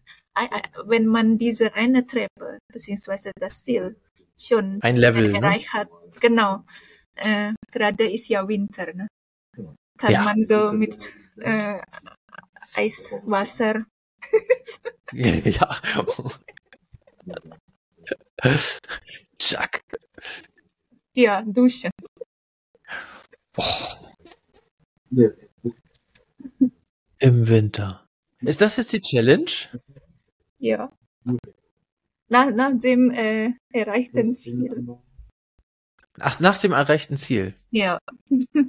wenn 0.86 1.06
man 1.06 1.36
diese 1.36 1.74
eine 1.74 2.06
Treppe 2.06 2.58
beziehungsweise 2.72 3.32
das 3.40 3.64
Ziel 3.64 3.96
schon 4.38 4.78
Ein 4.82 4.96
Level, 4.96 5.32
ne? 5.32 5.38
erreicht 5.38 5.72
hat, 5.72 5.88
genau. 6.20 6.64
Äh, 7.16 7.52
gerade 7.72 8.10
ist 8.10 8.28
ja 8.28 8.46
Winter, 8.46 8.92
ne? 8.94 9.08
Kann 9.98 10.12
Ja. 10.12 10.22
man 10.22 10.44
so 10.44 10.72
mit 10.72 10.96
äh, 11.38 11.80
Eiswasser 12.74 13.84
ja. 15.12 15.80
Chuck. 19.38 19.80
ja 21.14 21.42
duschen. 21.42 21.90
Im 27.18 27.48
Winter. 27.48 28.06
Ist 28.40 28.60
das 28.60 28.76
jetzt 28.76 28.92
die 28.92 29.00
Challenge? 29.00 29.50
Ja. 30.58 30.92
Nach, 32.28 32.50
nach 32.50 32.78
dem 32.78 33.10
äh, 33.10 33.52
erreichten 33.72 34.34
Ziel. 34.34 34.98
Ach, 36.20 36.38
nach 36.38 36.58
dem 36.58 36.72
erreichten 36.72 37.16
Ziel. 37.16 37.54
Ja. 37.70 37.98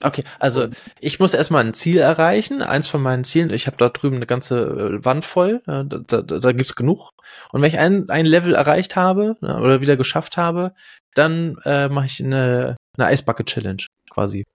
Okay, 0.03 0.23
also 0.39 0.67
ich 0.99 1.19
muss 1.19 1.36
erstmal 1.36 1.63
ein 1.63 1.75
Ziel 1.75 1.99
erreichen, 1.99 2.63
eins 2.63 2.88
von 2.88 3.01
meinen 3.01 3.23
Zielen. 3.23 3.51
Ich 3.51 3.67
habe 3.67 3.77
da 3.77 3.89
drüben 3.89 4.15
eine 4.15 4.25
ganze 4.25 4.62
äh, 4.62 5.05
Wand 5.05 5.25
voll, 5.25 5.62
da, 5.65 5.84
da, 5.84 6.21
da 6.21 6.51
gibt's 6.53 6.75
genug. 6.75 7.12
Und 7.51 7.62
wenn 7.62 7.69
ich 7.69 7.77
ein, 7.77 8.10
ein 8.10 8.25
Level 8.25 8.55
erreicht 8.55 8.95
habe 8.95 9.38
oder 9.41 9.79
wieder 9.81 9.95
geschafft 9.95 10.38
habe, 10.38 10.73
dann 11.13 11.58
äh, 11.65 11.88
mache 11.88 12.08
ich 12.08 12.23
eine, 12.23 12.77
eine 12.97 13.08
Eisbucket-Challenge 13.08 13.86
quasi. 14.10 14.45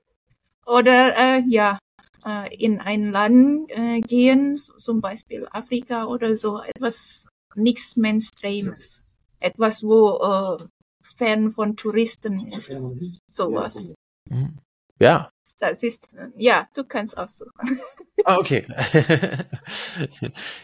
Oder 0.66 1.16
äh, 1.16 1.42
ja, 1.48 1.78
äh, 2.24 2.54
in 2.56 2.80
ein 2.80 3.12
Land 3.12 3.70
äh, 3.70 4.00
gehen, 4.00 4.58
zum 4.58 5.00
Beispiel 5.00 5.46
Afrika 5.52 6.06
oder 6.06 6.36
so, 6.36 6.60
etwas 6.60 7.28
nichts 7.54 7.96
Mainstreames. 7.96 9.04
Etwas, 9.38 9.82
wo 9.82 10.18
äh, 10.60 10.64
fern 11.14 11.50
von 11.50 11.76
Touristen 11.76 12.46
ist. 12.48 12.82
Sowas. 13.28 13.94
Mhm. 14.28 14.58
Ja, 14.98 15.30
Das 15.58 15.82
ist, 15.82 16.08
ja, 16.36 16.68
du 16.74 16.84
kannst 16.84 17.16
aussuchen. 17.18 17.52
Ah, 18.30 18.38
okay. 18.38 18.64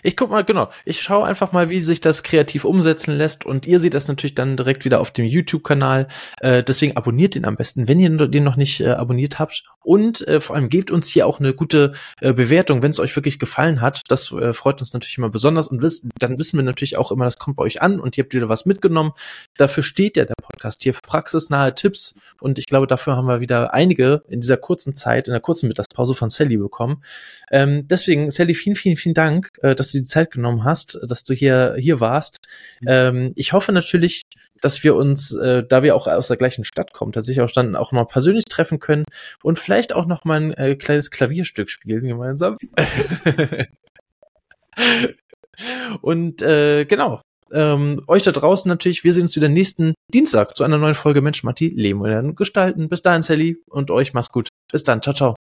ich 0.02 0.16
guck 0.16 0.30
mal, 0.30 0.44
genau. 0.44 0.70
Ich 0.84 1.02
schaue 1.02 1.26
einfach 1.26 1.50
mal, 1.50 1.68
wie 1.68 1.80
sich 1.80 2.00
das 2.00 2.22
kreativ 2.22 2.64
umsetzen 2.64 3.16
lässt. 3.16 3.44
Und 3.44 3.66
ihr 3.66 3.80
seht 3.80 3.94
das 3.94 4.06
natürlich 4.06 4.36
dann 4.36 4.56
direkt 4.56 4.84
wieder 4.84 5.00
auf 5.00 5.10
dem 5.10 5.24
YouTube-Kanal. 5.24 6.06
Äh, 6.40 6.62
deswegen 6.62 6.96
abonniert 6.96 7.34
den 7.34 7.44
am 7.44 7.56
besten, 7.56 7.88
wenn 7.88 7.98
ihr 7.98 8.10
den 8.28 8.44
noch 8.44 8.54
nicht 8.54 8.80
äh, 8.80 8.90
abonniert 8.90 9.40
habt. 9.40 9.64
Und 9.82 10.26
äh, 10.28 10.40
vor 10.40 10.54
allem 10.54 10.68
gebt 10.68 10.92
uns 10.92 11.08
hier 11.08 11.26
auch 11.26 11.40
eine 11.40 11.54
gute 11.54 11.92
äh, 12.20 12.32
Bewertung, 12.32 12.82
wenn 12.82 12.90
es 12.90 13.00
euch 13.00 13.14
wirklich 13.16 13.40
gefallen 13.40 13.80
hat. 13.80 14.02
Das 14.08 14.30
äh, 14.30 14.52
freut 14.52 14.80
uns 14.80 14.92
natürlich 14.92 15.18
immer 15.18 15.30
besonders. 15.30 15.66
Und 15.66 15.82
wisst, 15.82 16.06
dann 16.18 16.38
wissen 16.38 16.56
wir 16.56 16.64
natürlich 16.64 16.96
auch 16.96 17.10
immer, 17.10 17.24
das 17.24 17.38
kommt 17.38 17.56
bei 17.56 17.64
euch 17.64 17.82
an 17.82 17.98
und 17.98 18.16
ihr 18.16 18.24
habt 18.24 18.34
wieder 18.34 18.48
was 18.48 18.64
mitgenommen. 18.64 19.12
Dafür 19.56 19.82
steht 19.82 20.16
ja 20.16 20.24
der 20.24 20.34
Podcast 20.40 20.84
hier 20.84 20.94
für 20.94 21.02
praxisnahe 21.02 21.74
Tipps. 21.74 22.18
Und 22.40 22.58
ich 22.58 22.66
glaube, 22.66 22.86
dafür 22.86 23.16
haben 23.16 23.26
wir 23.26 23.40
wieder 23.40 23.74
einige 23.74 24.22
in 24.28 24.40
dieser 24.40 24.56
kurzen 24.56 24.94
Zeit, 24.94 25.26
in 25.26 25.32
der 25.32 25.40
kurzen 25.40 25.68
Mittagspause 25.68 26.14
von 26.14 26.30
Sally 26.30 26.56
bekommen. 26.56 27.02
Ähm, 27.56 27.88
deswegen, 27.88 28.30
Sally, 28.30 28.54
vielen, 28.54 28.76
vielen, 28.76 28.96
vielen 28.96 29.14
Dank, 29.14 29.48
äh, 29.62 29.74
dass 29.74 29.92
du 29.92 29.98
die 29.98 30.04
Zeit 30.04 30.30
genommen 30.30 30.64
hast, 30.64 30.98
dass 31.08 31.24
du 31.24 31.32
hier, 31.32 31.76
hier 31.78 32.00
warst. 32.00 32.36
Ähm, 32.86 33.32
ich 33.34 33.54
hoffe 33.54 33.72
natürlich, 33.72 34.22
dass 34.60 34.84
wir 34.84 34.94
uns, 34.94 35.32
äh, 35.32 35.64
da 35.66 35.82
wir 35.82 35.96
auch 35.96 36.06
aus 36.06 36.28
der 36.28 36.36
gleichen 36.36 36.64
Stadt 36.64 36.92
kommen, 36.92 37.12
tatsächlich 37.12 37.42
auch 37.42 37.50
dann 37.50 37.76
auch 37.76 37.92
mal 37.92 38.04
persönlich 38.04 38.44
treffen 38.44 38.78
können 38.78 39.04
und 39.42 39.58
vielleicht 39.58 39.94
auch 39.94 40.06
noch 40.06 40.24
mal 40.24 40.38
ein 40.38 40.52
äh, 40.52 40.76
kleines 40.76 41.10
Klavierstück 41.10 41.70
spielen 41.70 42.04
gemeinsam. 42.04 42.56
und 46.02 46.42
äh, 46.42 46.84
genau, 46.84 47.22
Ähm, 47.52 48.02
euch 48.08 48.24
da 48.24 48.32
draußen 48.32 48.68
natürlich, 48.68 49.04
wir 49.04 49.12
sehen 49.12 49.22
uns 49.22 49.36
wieder 49.36 49.48
nächsten 49.48 49.94
Dienstag 50.12 50.56
zu 50.56 50.64
einer 50.64 50.78
neuen 50.78 50.96
Folge 50.96 51.22
Mensch, 51.22 51.44
Matti, 51.44 51.68
Leben 51.68 52.02
werden 52.02 52.34
gestalten. 52.34 52.88
Bis 52.88 53.02
dahin, 53.02 53.22
Sally, 53.22 53.58
und 53.68 53.92
euch 53.92 54.14
mach's 54.14 54.30
gut. 54.30 54.48
Bis 54.72 54.82
dann, 54.82 55.00
ciao, 55.00 55.14
ciao. 55.14 55.35